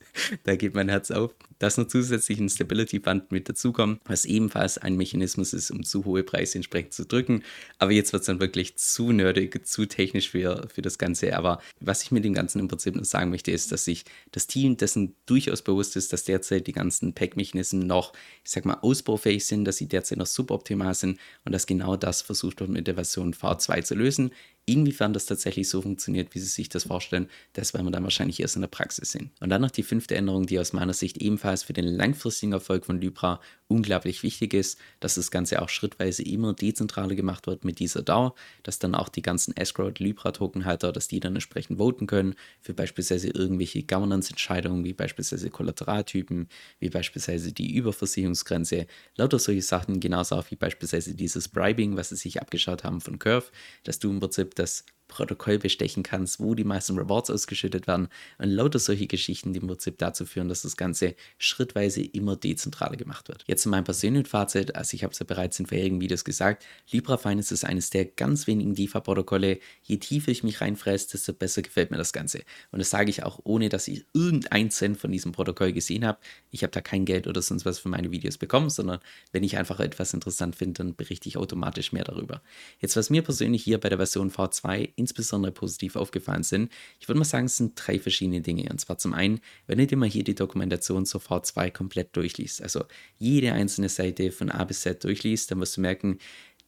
Da 0.45 0.57
geht 0.57 0.75
mein 0.75 0.89
Herz 0.89 1.11
auf. 1.11 1.35
Dass 1.59 1.77
noch 1.77 1.89
zusätzlich 1.89 2.41
ein 2.41 2.49
Stability 2.49 3.01
Fund 3.01 3.31
mit 3.33 3.49
dazukommt, 3.49 4.01
was 4.07 4.25
ebenfalls 4.25 4.79
ein 4.79 4.97
Mechanismus 4.97 5.53
ist, 5.53 5.71
um 5.71 5.85
zu 5.85 6.07
hohe 6.07 6.23
Preise 6.23 6.57
entsprechend 6.57 6.95
zu 6.95 7.05
drücken. 7.05 7.43
Aber 7.79 7.93
jetzt 7.93 8.15
wird 8.15 8.23
es 8.23 8.27
dann 8.27 8.41
wirklich 8.41 8.77
zu 8.77 9.13
nerdig, 9.13 9.67
zu 9.67 9.85
technisch 9.85 10.31
für, 10.31 10.67
für 10.73 10.81
das 10.81 10.97
Ganze. 10.97 11.37
Aber 11.37 11.60
was 11.81 12.03
ich 12.03 12.11
mit 12.11 12.25
dem 12.25 12.35
Ganzen 12.35 12.61
im 12.61 12.69
Prinzip 12.69 12.95
nur 12.95 13.05
sagen 13.05 13.31
möchte, 13.31 13.51
ist, 13.51 13.73
dass 13.73 13.85
sich 13.85 14.05
das 14.33 14.47
Team 14.47 14.77
dessen 14.77 15.15
durchaus 15.27 15.63
bewusst 15.63 15.97
ist, 15.97 16.13
dass 16.13 16.25
derzeit 16.25 16.67
die 16.67 16.73
ganzen 16.73 17.15
Pack-Mechanismen 17.15 17.87
noch, 17.87 18.13
ich 18.45 18.51
sag 18.51 18.65
mal, 18.65 18.79
ausbaufähig 18.83 19.47
sind, 19.47 19.65
dass 19.65 19.77
sie 19.77 19.89
derzeit 19.89 20.19
noch 20.19 20.27
suboptimal 20.27 20.95
sind 20.95 21.19
und 21.45 21.53
dass 21.53 21.67
genau 21.67 21.97
das 21.97 22.23
versucht 22.23 22.61
wird 22.61 22.71
mit 22.71 22.87
der 22.87 22.95
Version 22.95 23.35
V2 23.35 23.83
zu 23.83 23.95
lösen. 23.95 24.31
Inwiefern 24.71 25.13
das 25.13 25.27
tatsächlich 25.27 25.69
so 25.69 25.83
funktioniert, 25.83 26.33
wie 26.33 26.39
Sie 26.39 26.47
sich 26.47 26.69
das 26.69 26.85
vorstellen, 26.85 27.29
das 27.55 27.75
werden 27.75 27.87
wir 27.87 27.91
dann 27.91 28.05
wahrscheinlich 28.05 28.39
erst 28.39 28.55
in 28.55 28.63
der 28.63 28.69
Praxis 28.69 29.11
sehen. 29.11 29.33
Und 29.41 29.51
dann 29.51 29.63
noch 29.63 29.73
die 29.73 29.83
fünfte 29.83 30.15
Änderung, 30.15 30.47
die 30.47 30.61
aus 30.61 30.73
meiner 30.73 30.93
Sicht 30.93 31.19
ebenfalls 31.19 31.65
für 31.65 31.73
den 31.73 31.87
langfristigen 31.87 32.53
Erfolg 32.53 32.87
von 32.87 33.01
Libra 33.01 33.41
unglaublich 33.67 34.23
wichtig 34.23 34.55
ist, 34.55 34.79
dass 35.01 35.17
das 35.17 35.33
Ganze 35.33 35.61
auch 35.61 35.69
schrittweise 35.69 36.23
immer 36.23 36.55
dezentraler 36.55 37.17
gemacht 37.17 37.49
wird 37.49 37.65
mit 37.65 37.81
dieser 37.81 38.03
DAO, 38.03 38.37
dass 38.63 38.79
dann 38.79 38.95
auch 38.95 39.09
die 39.09 39.23
ganzen 39.23 39.57
Escrow 39.57 39.93
Libra 39.99 40.31
Tokenhalter, 40.31 40.93
dass 40.93 41.09
die 41.09 41.19
dann 41.19 41.35
entsprechend 41.35 41.79
voten 41.79 42.07
können 42.07 42.37
für 42.61 42.75
beispielsweise 42.75 43.29
irgendwelche 43.29 43.83
Governance-Entscheidungen, 43.83 44.85
wie 44.85 44.93
beispielsweise 44.93 45.51
Kollateraltypen, 45.51 46.49
wie 46.79 46.91
beispielsweise 46.91 47.53
die 47.53 47.75
Überversicherungsgrenze, 47.75 48.87
lauter 49.17 49.41
solche 49.41 49.63
Sachen, 49.63 49.99
genauso 49.99 50.37
auch 50.37 50.51
wie 50.51 50.57
beispielsweise 50.57 51.15
dieses 51.15 51.49
Bribing, 51.49 51.97
was 51.97 52.11
sie 52.11 52.17
sich 52.17 52.41
abgeschaut 52.41 52.85
haben 52.85 53.01
von 53.01 53.19
Curve, 53.19 53.51
dass 53.83 53.99
du 53.99 54.11
im 54.11 54.21
Prinzip 54.21 54.55
das 54.61 54.85
Protokoll 55.11 55.59
bestechen 55.59 56.03
kannst, 56.03 56.41
wo 56.41 56.55
die 56.55 56.65
meisten 56.65 56.97
Rewards 56.97 57.29
ausgeschüttet 57.29 57.87
werden 57.87 58.09
und 58.39 58.49
lauter 58.49 58.79
solche 58.79 59.07
Geschichten, 59.07 59.53
die 59.53 59.61
im 59.61 59.67
Prinzip 59.67 59.99
dazu 59.99 60.25
führen, 60.25 60.49
dass 60.49 60.63
das 60.63 60.77
Ganze 60.77 61.15
schrittweise 61.37 62.01
immer 62.03 62.37
dezentraler 62.37 62.97
gemacht 62.97 63.29
wird. 63.29 63.45
Jetzt 63.47 63.63
zu 63.63 63.69
meinem 63.69 63.85
persönlichen 63.85 64.27
Fazit, 64.27 64.75
also 64.77 64.95
ich 64.95 65.03
habe 65.03 65.13
es 65.13 65.19
ja 65.19 65.27
bereits 65.27 65.59
in 65.61 65.67
vorherigen 65.67 66.01
Videos 66.01 66.25
gesagt, 66.25 66.65
Libra 66.91 67.19
Finance 67.19 67.53
ist 67.53 67.65
eines 67.65 67.91
der 67.91 68.07
ganz 68.07 68.47
wenigen 68.47 68.75
DeFi-Protokolle. 68.75 69.59
Je 69.83 69.97
tiefer 69.99 70.31
ich 70.31 70.45
mich 70.45 70.61
reinfresse, 70.61 71.11
desto 71.11 71.33
besser 71.33 71.63
gefällt 71.63 71.91
mir 71.91 71.99
das 71.99 72.13
Ganze. 72.13 72.43
Und 72.71 72.79
das 72.79 72.91
sage 72.91 73.11
ich 73.11 73.25
auch, 73.25 73.41
ohne 73.45 73.69
dass 73.69 73.89
ich 73.89 74.07
irgendein 74.15 74.71
Cent 74.71 74.97
von 74.97 75.11
diesem 75.11 75.33
Protokoll 75.33 75.73
gesehen 75.73 76.07
habe. 76.07 76.19
Ich 76.51 76.63
habe 76.63 76.71
da 76.71 76.81
kein 76.81 77.05
Geld 77.05 77.27
oder 77.27 77.43
sonst 77.43 77.65
was 77.65 77.79
für 77.79 77.89
meine 77.89 78.11
Videos 78.11 78.39
bekommen, 78.39 78.71
sondern 78.71 79.01
wenn 79.33 79.43
ich 79.43 79.59
einfach 79.59 79.81
etwas 79.81 80.15
interessant 80.15 80.57
finde, 80.57 80.79
dann 80.79 80.95
berichte 80.95 81.29
ich 81.29 81.37
automatisch 81.37 81.93
mehr 81.93 82.05
darüber. 82.05 82.43
Jetzt, 82.79 82.97
was 82.97 83.11
mir 83.11 83.23
persönlich 83.23 83.63
hier 83.63 83.79
bei 83.79 83.89
der 83.89 83.99
Version 83.99 84.31
V2 84.31 84.91
insbesondere 85.01 85.51
positiv 85.53 85.97
aufgefallen 85.97 86.45
sind. 86.45 86.71
Ich 87.01 87.09
würde 87.09 87.19
mal 87.19 87.25
sagen, 87.25 87.47
es 87.47 87.57
sind 87.57 87.73
drei 87.75 87.99
verschiedene 87.99 88.41
Dinge. 88.41 88.69
Und 88.71 88.81
zwar 88.81 88.99
zum 88.99 89.15
einen, 89.15 89.41
wenn 89.67 89.79
du 89.79 89.87
dir 89.87 89.97
mal 89.97 90.09
hier 90.09 90.25
die 90.25 90.35
Dokumentation 90.35 91.07
zur 91.07 91.21
V2 91.21 91.71
komplett 91.71 92.15
durchliest, 92.15 92.63
also 92.63 92.85
jede 93.19 93.53
einzelne 93.53 93.89
Seite 93.89 94.31
von 94.31 94.51
A 94.51 94.65
bis 94.65 94.83
Z 94.83 95.03
durchliest, 95.03 95.51
dann 95.51 95.61
wirst 95.61 95.77
du 95.77 95.81
merken, 95.81 96.19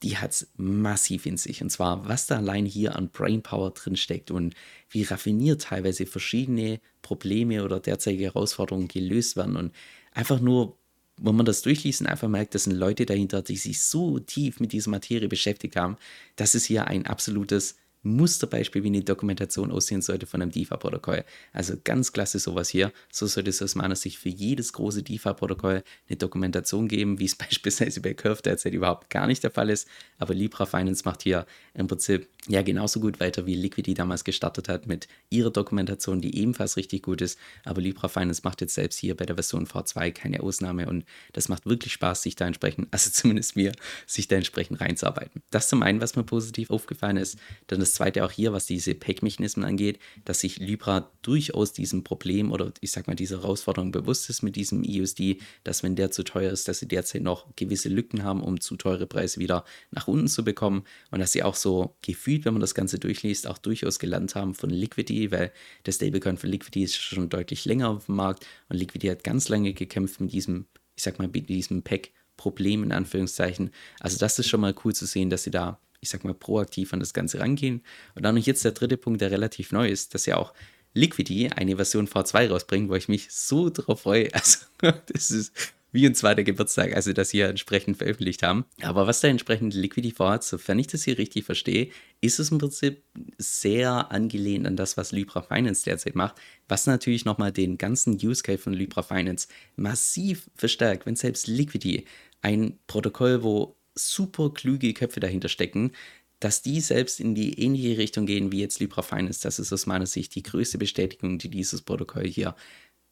die 0.02 0.16
hat 0.16 0.32
es 0.32 0.48
massiv 0.56 1.26
in 1.26 1.36
sich. 1.36 1.62
Und 1.62 1.70
zwar, 1.70 2.08
was 2.08 2.26
da 2.26 2.36
allein 2.36 2.66
hier 2.66 2.96
an 2.96 3.10
Brainpower 3.10 3.70
drin 3.70 3.96
steckt 3.96 4.30
und 4.30 4.54
wie 4.90 5.04
raffiniert 5.04 5.62
teilweise 5.62 6.06
verschiedene 6.06 6.80
Probleme 7.02 7.64
oder 7.64 7.80
derzeitige 7.80 8.24
Herausforderungen 8.24 8.88
gelöst 8.88 9.36
werden. 9.36 9.56
Und 9.56 9.72
einfach 10.12 10.40
nur, 10.40 10.76
wenn 11.18 11.36
man 11.36 11.46
das 11.46 11.62
durchliest 11.62 12.00
und 12.00 12.08
einfach 12.08 12.28
merkt, 12.28 12.54
das 12.54 12.64
sind 12.64 12.74
Leute 12.74 13.06
dahinter, 13.06 13.42
die 13.42 13.56
sich 13.56 13.80
so 13.82 14.18
tief 14.18 14.58
mit 14.58 14.72
dieser 14.72 14.90
Materie 14.90 15.28
beschäftigt 15.28 15.76
haben, 15.76 15.96
das 16.36 16.54
ist 16.54 16.64
hier 16.64 16.86
ein 16.88 17.06
absolutes 17.06 17.76
Musterbeispiel, 18.02 18.82
wie 18.82 18.88
eine 18.88 19.02
Dokumentation 19.02 19.71
aussehen 19.71 20.02
sollte 20.02 20.26
von 20.26 20.42
einem 20.42 20.50
DeFi-Protokoll. 20.50 21.25
Also 21.52 21.75
ganz 21.82 22.12
klasse 22.12 22.38
sowas 22.38 22.68
hier. 22.68 22.92
So 23.11 23.26
sollte 23.26 23.50
es 23.50 23.62
aus 23.62 23.75
meiner 23.75 23.97
Sicht 23.97 24.18
für 24.18 24.28
jedes 24.28 24.73
große 24.73 25.02
DeFi-Protokoll 25.02 25.82
eine 26.09 26.16
Dokumentation 26.16 26.88
geben, 26.88 27.18
wie 27.18 27.26
es 27.26 27.35
beispielsweise 27.37 28.00
bei 28.00 28.14
Curve 28.14 28.42
derzeit 28.42 28.75
überhaupt 28.75 29.11
gar 29.11 29.26
nicht 29.26 29.42
der 29.42 29.50
Fall 29.50 29.71
ist. 29.71 29.88
Aber 30.18 30.35
Libra 30.35 30.66
Finance 30.66 31.02
macht 31.04 31.23
hier 31.23 31.47
im 31.75 31.87
Prinzip 31.87 32.28
ja 32.49 32.62
genauso 32.62 32.99
gut 33.00 33.21
weiter, 33.21 33.47
wie 33.47 33.54
Liquidity 33.54 33.94
damals 33.94 34.25
gestartet 34.25 34.68
hat 34.68 34.87
mit 34.87 35.06
ihrer 35.30 35.50
Dokumentation, 35.50 36.21
die 36.21 36.37
ebenfalls 36.37 36.76
richtig 36.76 37.02
gut 37.02 37.21
ist. 37.21 37.38
Aber 37.64 37.80
Libra 37.80 38.09
Finance 38.09 38.42
macht 38.44 38.61
jetzt 38.61 38.75
selbst 38.75 38.99
hier 38.99 39.16
bei 39.16 39.26
der 39.26 39.37
Version 39.37 39.66
V2 39.66 40.11
keine 40.11 40.42
Ausnahme 40.42 40.88
und 40.88 41.04
das 41.32 41.49
macht 41.49 41.66
wirklich 41.66 41.92
Spaß, 41.92 42.23
sich 42.23 42.35
da 42.35 42.47
entsprechend, 42.47 42.88
also 42.92 43.11
zumindest 43.11 43.54
mir, 43.56 43.73
sich 44.06 44.26
da 44.28 44.37
entsprechend 44.37 44.80
reinzuarbeiten. 44.80 45.42
Das 45.50 45.68
zum 45.68 45.82
einen, 45.82 46.00
was 46.00 46.16
mir 46.16 46.25
positiv 46.25 46.71
aufgefallen 46.71 47.16
ist. 47.16 47.38
Dann 47.68 47.80
das 47.80 47.91
zweite 47.94 48.25
auch 48.25 48.30
hier, 48.30 48.52
was 48.52 48.66
diese 48.66 48.94
Pack-Mechanismen 48.94 49.64
angeht, 49.64 49.99
dass 50.25 50.40
sich 50.40 50.58
Libra 50.58 51.11
durchaus 51.22 51.72
diesem 51.72 52.04
Problem 52.04 52.52
oder 52.52 52.72
ich 52.80 52.92
sag 52.92 53.06
mal 53.06 53.14
dieser 53.14 53.42
Herausforderung 53.42 53.92
bewusst 53.92 54.28
ist 54.30 54.42
mit 54.42 54.56
diesem 54.56 54.84
EUSD, 54.87 55.38
dass 55.64 55.82
wenn 55.82 55.96
der 55.96 56.11
zu 56.11 56.22
teuer 56.22 56.52
ist, 56.52 56.68
dass 56.68 56.80
sie 56.80 56.88
derzeit 56.88 57.22
noch 57.22 57.46
gewisse 57.56 57.88
Lücken 57.88 58.22
haben, 58.25 58.42
um 58.42 58.61
zu 58.61 58.76
teure 58.76 59.06
Preise 59.06 59.40
wieder 59.40 59.64
nach 59.90 60.08
unten 60.08 60.28
zu 60.28 60.44
bekommen 60.44 60.84
und 61.11 61.20
dass 61.20 61.32
sie 61.32 61.42
auch 61.42 61.54
so 61.54 61.94
gefühlt 62.02 62.44
wenn 62.44 62.54
man 62.54 62.61
das 62.61 62.75
Ganze 62.75 62.99
durchliest, 62.99 63.46
auch 63.46 63.58
durchaus 63.58 63.99
gelernt 63.99 64.34
haben 64.34 64.54
von 64.54 64.70
Liquidity, 64.70 65.30
weil 65.30 65.52
der 65.87 65.92
Stablecoin 65.92 66.37
von 66.37 66.50
Liquidity 66.50 66.84
ist 66.84 66.96
schon 66.96 67.28
deutlich 67.28 67.64
länger 67.64 67.90
auf 67.90 68.06
dem 68.06 68.16
Markt 68.16 68.46
und 68.68 68.76
Liquidity 68.76 69.08
hat 69.08 69.25
ganz 69.25 69.49
lange 69.49 69.72
gekämpft 69.72 70.20
mit 70.20 70.32
diesem, 70.32 70.66
ich 70.96 71.02
sag 71.02 71.18
mal, 71.18 71.28
mit 71.28 71.49
diesem 71.49 71.82
Pack-Problem 71.82 72.82
in 72.82 72.92
Anführungszeichen. 72.92 73.70
Also 74.00 74.18
das 74.18 74.38
ist 74.38 74.49
schon 74.49 74.61
mal 74.61 74.75
cool 74.84 74.94
zu 74.94 75.06
sehen, 75.06 75.30
dass 75.30 75.44
sie 75.44 75.50
da, 75.50 75.78
ich 76.02 76.11
sag 76.11 76.25
mal, 76.25 76.35
proaktiv 76.35 76.92
an 76.92 77.00
das 77.00 77.14
Ganze 77.14 77.38
rangehen. 77.38 77.82
Und 78.14 78.25
dann 78.25 78.35
noch 78.35 78.42
jetzt 78.42 78.64
der 78.64 78.73
dritte 78.73 78.97
Punkt, 78.99 79.21
der 79.21 79.30
relativ 79.30 79.73
neu 79.73 79.88
ist, 79.88 80.14
dass 80.14 80.26
ja 80.26 80.37
auch 80.37 80.52
Liquidity 80.94 81.49
eine 81.49 81.76
Version 81.76 82.09
V2 82.09 82.50
rausbringt, 82.50 82.90
wo 82.90 82.97
ich 82.97 83.09
mich 83.09 83.28
so 83.30 83.71
drauf 83.71 84.02
freue. 84.02 84.28
Also, 84.35 84.59
das 85.06 85.30
ist 85.30 85.52
wie 85.92 86.06
ein 86.06 86.14
zweiter 86.14 86.42
Geburtstag, 86.42 86.97
also 86.97 87.12
das 87.12 87.30
hier 87.30 87.49
entsprechend 87.49 87.99
veröffentlicht 87.99 88.42
haben. 88.42 88.64
Aber 88.80 89.06
was 89.06 89.21
da 89.21 89.28
entsprechend 89.28 89.75
Liquidity 89.75 90.14
vorhat, 90.14 90.42
sofern 90.42 90.78
ich 90.78 90.87
das 90.87 91.04
hier 91.04 91.18
richtig 91.18 91.44
verstehe, 91.44 91.90
ist 92.21 92.40
es 92.40 92.50
im 92.50 92.59
Prinzip 92.59 93.02
sehr 93.38 94.11
angelehnt 94.11 94.66
an 94.66 94.75
das, 94.75 94.97
was 94.97 95.12
Libra 95.12 95.42
Finance 95.42 95.85
derzeit 95.85 96.14
macht, 96.14 96.37
was 96.66 96.87
natürlich 96.87 97.26
nochmal 97.26 97.52
den 97.52 97.76
ganzen 97.78 98.14
Use 98.14 98.42
Case 98.42 98.59
von 98.59 98.73
Libra 98.73 99.02
Finance 99.02 99.49
massiv 99.76 100.50
verstärkt, 100.54 101.04
wenn 101.06 101.14
selbst 101.14 101.47
Liquidity, 101.47 102.06
ein 102.40 102.78
Protokoll, 102.87 103.42
wo 103.42 103.76
super 103.94 104.50
kluge 104.52 104.94
Köpfe 104.94 105.20
dahinter 105.20 105.49
stecken, 105.49 105.92
dass 106.40 106.62
die 106.62 106.80
selbst 106.80 107.20
in 107.20 107.34
die 107.34 107.61
ähnliche 107.61 107.99
Richtung 107.99 108.26
gehen 108.26 108.50
wie 108.52 108.61
jetzt 108.61 108.80
Libra 108.80 109.02
Finance. 109.02 109.42
Das 109.42 109.58
ist 109.58 109.72
aus 109.72 109.87
meiner 109.87 110.06
Sicht 110.06 110.34
die 110.34 110.42
größte 110.42 110.78
Bestätigung, 110.78 111.38
die 111.38 111.49
dieses 111.50 111.82
Protokoll 111.82 112.26
hier 112.26 112.56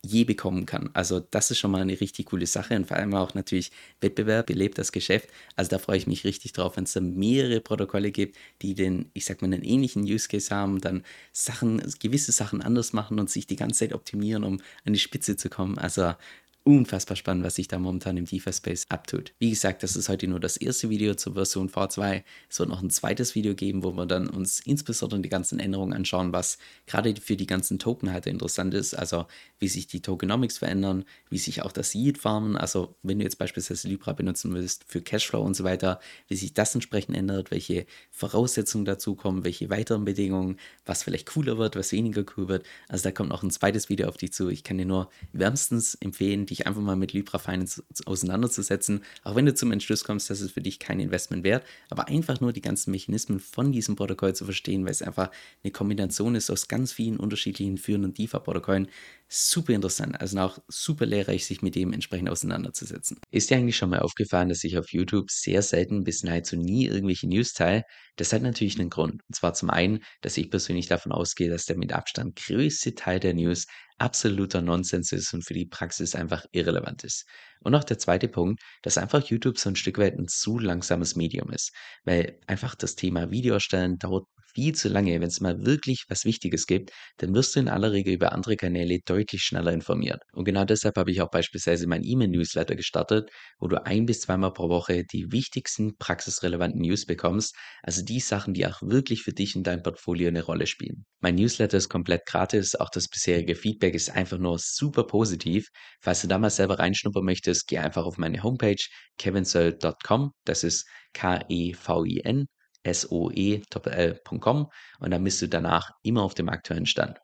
je 0.02 0.24
bekommen 0.24 0.66
kann. 0.66 0.90
Also 0.94 1.20
das 1.20 1.50
ist 1.50 1.58
schon 1.58 1.70
mal 1.70 1.82
eine 1.82 2.00
richtig 2.00 2.26
coole 2.26 2.46
Sache 2.46 2.74
und 2.74 2.86
vor 2.86 2.96
allem 2.96 3.14
auch 3.14 3.34
natürlich 3.34 3.70
Wettbewerb 4.00 4.46
belebt 4.46 4.78
das 4.78 4.92
Geschäft. 4.92 5.28
Also 5.56 5.70
da 5.70 5.78
freue 5.78 5.98
ich 5.98 6.06
mich 6.06 6.24
richtig 6.24 6.52
drauf, 6.52 6.76
wenn 6.76 6.84
es 6.84 6.94
da 6.94 7.00
mehrere 7.00 7.60
Protokolle 7.60 8.10
gibt, 8.10 8.36
die 8.62 8.74
den, 8.74 9.10
ich 9.12 9.26
sag 9.26 9.42
mal, 9.42 9.52
einen 9.52 9.62
ähnlichen 9.62 10.04
Use 10.04 10.28
Case 10.28 10.54
haben, 10.54 10.80
dann 10.80 11.04
Sachen, 11.32 11.82
gewisse 12.00 12.32
Sachen 12.32 12.62
anders 12.62 12.92
machen 12.94 13.20
und 13.20 13.28
sich 13.28 13.46
die 13.46 13.56
ganze 13.56 13.80
Zeit 13.80 13.92
optimieren, 13.92 14.44
um 14.44 14.60
an 14.84 14.94
die 14.94 14.98
Spitze 14.98 15.36
zu 15.36 15.50
kommen. 15.50 15.76
Also 15.76 16.14
unfassbar 16.64 17.16
spannend, 17.16 17.44
was 17.44 17.54
sich 17.54 17.68
da 17.68 17.78
momentan 17.78 18.16
im 18.16 18.26
DeFi-Space 18.26 18.86
abtut. 18.90 19.32
Wie 19.38 19.50
gesagt, 19.50 19.82
das 19.82 19.96
ist 19.96 20.08
heute 20.08 20.28
nur 20.28 20.40
das 20.40 20.56
erste 20.58 20.90
Video 20.90 21.14
zur 21.14 21.34
Version 21.34 21.70
V2. 21.70 22.22
Es 22.50 22.58
wird 22.58 22.68
noch 22.68 22.82
ein 22.82 22.90
zweites 22.90 23.34
Video 23.34 23.54
geben, 23.54 23.82
wo 23.82 23.92
wir 23.92 24.04
dann 24.06 24.28
uns 24.28 24.60
insbesondere 24.60 25.20
die 25.20 25.30
ganzen 25.30 25.58
Änderungen 25.58 25.94
anschauen, 25.94 26.32
was 26.32 26.58
gerade 26.86 27.14
für 27.16 27.36
die 27.36 27.46
ganzen 27.46 27.78
Tokenhalter 27.78 28.30
interessant 28.30 28.74
ist. 28.74 28.94
Also 28.94 29.26
wie 29.58 29.68
sich 29.68 29.86
die 29.86 30.02
Tokenomics 30.02 30.58
verändern, 30.58 31.04
wie 31.30 31.38
sich 31.38 31.62
auch 31.62 31.72
das 31.72 31.94
Yield-Farmen, 31.94 32.56
also 32.56 32.94
wenn 33.02 33.18
du 33.18 33.24
jetzt 33.24 33.38
beispielsweise 33.38 33.88
Libra 33.88 34.12
benutzen 34.12 34.52
willst 34.52 34.84
für 34.86 35.00
Cashflow 35.00 35.40
und 35.40 35.54
so 35.54 35.64
weiter, 35.64 35.98
wie 36.28 36.36
sich 36.36 36.52
das 36.52 36.74
entsprechend 36.74 37.16
ändert, 37.16 37.50
welche 37.50 37.86
Voraussetzungen 38.10 38.84
dazu 38.84 39.14
kommen, 39.14 39.44
welche 39.44 39.70
weiteren 39.70 40.04
Bedingungen, 40.04 40.58
was 40.84 41.02
vielleicht 41.04 41.26
cooler 41.26 41.56
wird, 41.56 41.74
was 41.76 41.92
weniger 41.92 42.24
cool 42.36 42.48
wird. 42.48 42.66
Also 42.88 43.04
da 43.04 43.12
kommt 43.12 43.30
noch 43.30 43.42
ein 43.42 43.50
zweites 43.50 43.88
Video 43.88 44.08
auf 44.08 44.18
dich 44.18 44.32
zu. 44.32 44.50
Ich 44.50 44.62
kann 44.62 44.76
dir 44.76 44.86
nur 44.86 45.10
wärmstens 45.32 45.94
empfehlen, 45.94 46.49
dich 46.50 46.66
einfach 46.66 46.80
mal 46.80 46.96
mit 46.96 47.12
Libra 47.12 47.38
Finance 47.38 47.82
auseinanderzusetzen, 48.04 49.04
auch 49.24 49.34
wenn 49.34 49.46
du 49.46 49.54
zum 49.54 49.72
Entschluss 49.72 50.04
kommst, 50.04 50.30
dass 50.30 50.40
es 50.40 50.52
für 50.52 50.60
dich 50.60 50.78
kein 50.78 51.00
Investment 51.00 51.44
wert, 51.44 51.64
aber 51.88 52.08
einfach 52.08 52.40
nur 52.40 52.52
die 52.52 52.60
ganzen 52.60 52.90
Mechanismen 52.90 53.40
von 53.40 53.72
diesem 53.72 53.96
Protokoll 53.96 54.34
zu 54.34 54.44
verstehen, 54.44 54.84
weil 54.84 54.92
es 54.92 55.02
einfach 55.02 55.30
eine 55.62 55.72
Kombination 55.72 56.34
ist 56.34 56.50
aus 56.50 56.68
ganz 56.68 56.92
vielen 56.92 57.16
unterschiedlichen 57.16 57.78
führenden 57.78 58.14
DeFi-Protokollen. 58.14 58.88
Super 59.28 59.74
interessant, 59.74 60.20
also 60.20 60.38
auch 60.40 60.58
super 60.68 61.06
lehrreich, 61.06 61.46
sich 61.46 61.62
mit 61.62 61.76
dem 61.76 61.92
entsprechend 61.92 62.30
auseinanderzusetzen. 62.30 63.18
Ist 63.30 63.50
dir 63.50 63.56
eigentlich 63.56 63.76
schon 63.76 63.90
mal 63.90 64.00
aufgefallen, 64.00 64.48
dass 64.48 64.64
ich 64.64 64.76
auf 64.76 64.92
YouTube 64.92 65.30
sehr 65.30 65.62
selten 65.62 66.02
bis 66.02 66.24
nahezu 66.24 66.56
nie 66.56 66.86
irgendwelche 66.86 67.28
News 67.28 67.52
teile? 67.52 67.84
Das 68.16 68.32
hat 68.32 68.42
natürlich 68.42 68.78
einen 68.78 68.90
Grund. 68.90 69.22
Und 69.28 69.34
zwar 69.34 69.54
zum 69.54 69.70
einen, 69.70 70.02
dass 70.20 70.36
ich 70.36 70.50
persönlich 70.50 70.88
davon 70.88 71.12
ausgehe, 71.12 71.48
dass 71.48 71.64
der 71.64 71.78
mit 71.78 71.92
Abstand 71.92 72.36
größte 72.36 72.94
Teil 72.94 73.20
der 73.20 73.34
News 73.34 73.66
absoluter 74.00 74.62
Nonsens 74.62 75.12
ist 75.12 75.32
und 75.34 75.42
für 75.44 75.54
die 75.54 75.66
Praxis 75.66 76.14
einfach 76.14 76.46
irrelevant 76.52 77.04
ist. 77.04 77.26
Und 77.62 77.74
auch 77.74 77.84
der 77.84 77.98
zweite 77.98 78.28
Punkt, 78.28 78.60
dass 78.82 78.98
einfach 78.98 79.24
YouTube 79.26 79.58
so 79.58 79.68
ein 79.68 79.76
Stück 79.76 79.98
weit 79.98 80.18
ein 80.18 80.28
zu 80.28 80.58
langsames 80.58 81.16
Medium 81.16 81.50
ist, 81.50 81.72
weil 82.04 82.38
einfach 82.46 82.74
das 82.74 82.94
Thema 82.94 83.30
Video 83.30 83.54
erstellen 83.54 83.98
dauert 83.98 84.24
viel 84.54 84.74
zu 84.74 84.88
lange. 84.88 85.20
Wenn 85.20 85.28
es 85.28 85.40
mal 85.40 85.64
wirklich 85.64 86.04
was 86.08 86.24
Wichtiges 86.24 86.66
gibt, 86.66 86.90
dann 87.18 87.34
wirst 87.34 87.54
du 87.54 87.60
in 87.60 87.68
aller 87.68 87.92
Regel 87.92 88.14
über 88.14 88.32
andere 88.32 88.56
Kanäle 88.56 88.98
deutlich 89.04 89.42
schneller 89.42 89.72
informiert. 89.72 90.22
Und 90.32 90.44
genau 90.44 90.64
deshalb 90.64 90.96
habe 90.96 91.10
ich 91.10 91.20
auch 91.22 91.30
beispielsweise 91.30 91.86
mein 91.86 92.04
E-Mail-Newsletter 92.04 92.76
gestartet, 92.76 93.30
wo 93.58 93.68
du 93.68 93.84
ein 93.84 94.06
bis 94.06 94.20
zweimal 94.22 94.52
pro 94.52 94.68
Woche 94.68 95.04
die 95.04 95.30
wichtigsten 95.30 95.96
praxisrelevanten 95.98 96.80
News 96.80 97.06
bekommst, 97.06 97.54
also 97.82 98.02
die 98.02 98.20
Sachen, 98.20 98.54
die 98.54 98.66
auch 98.66 98.82
wirklich 98.82 99.22
für 99.22 99.32
dich 99.32 99.54
in 99.54 99.62
deinem 99.62 99.82
Portfolio 99.82 100.28
eine 100.28 100.42
Rolle 100.42 100.66
spielen. 100.66 101.04
Mein 101.20 101.34
Newsletter 101.34 101.76
ist 101.76 101.88
komplett 101.88 102.26
gratis, 102.26 102.74
auch 102.74 102.90
das 102.90 103.08
bisherige 103.08 103.54
Feedback 103.54 103.94
ist 103.94 104.10
einfach 104.10 104.38
nur 104.38 104.58
super 104.58 105.04
positiv. 105.04 105.68
Falls 106.00 106.22
du 106.22 106.28
da 106.28 106.38
mal 106.38 106.50
selber 106.50 106.78
reinschnuppern 106.78 107.24
möchtest, 107.24 107.49
geh 107.66 107.78
einfach 107.78 108.04
auf 108.04 108.18
meine 108.18 108.42
Homepage 108.42 108.82
kevinsoe.com, 109.18 110.32
das 110.44 110.64
ist 110.64 110.86
K-E-V-I-N 111.12 112.46
soe.com 112.90 114.70
und 115.00 115.10
dann 115.10 115.24
bist 115.24 115.42
du 115.42 115.48
danach 115.48 115.90
immer 116.02 116.22
auf 116.22 116.34
dem 116.34 116.48
aktuellen 116.48 116.86
Stand. 116.86 117.18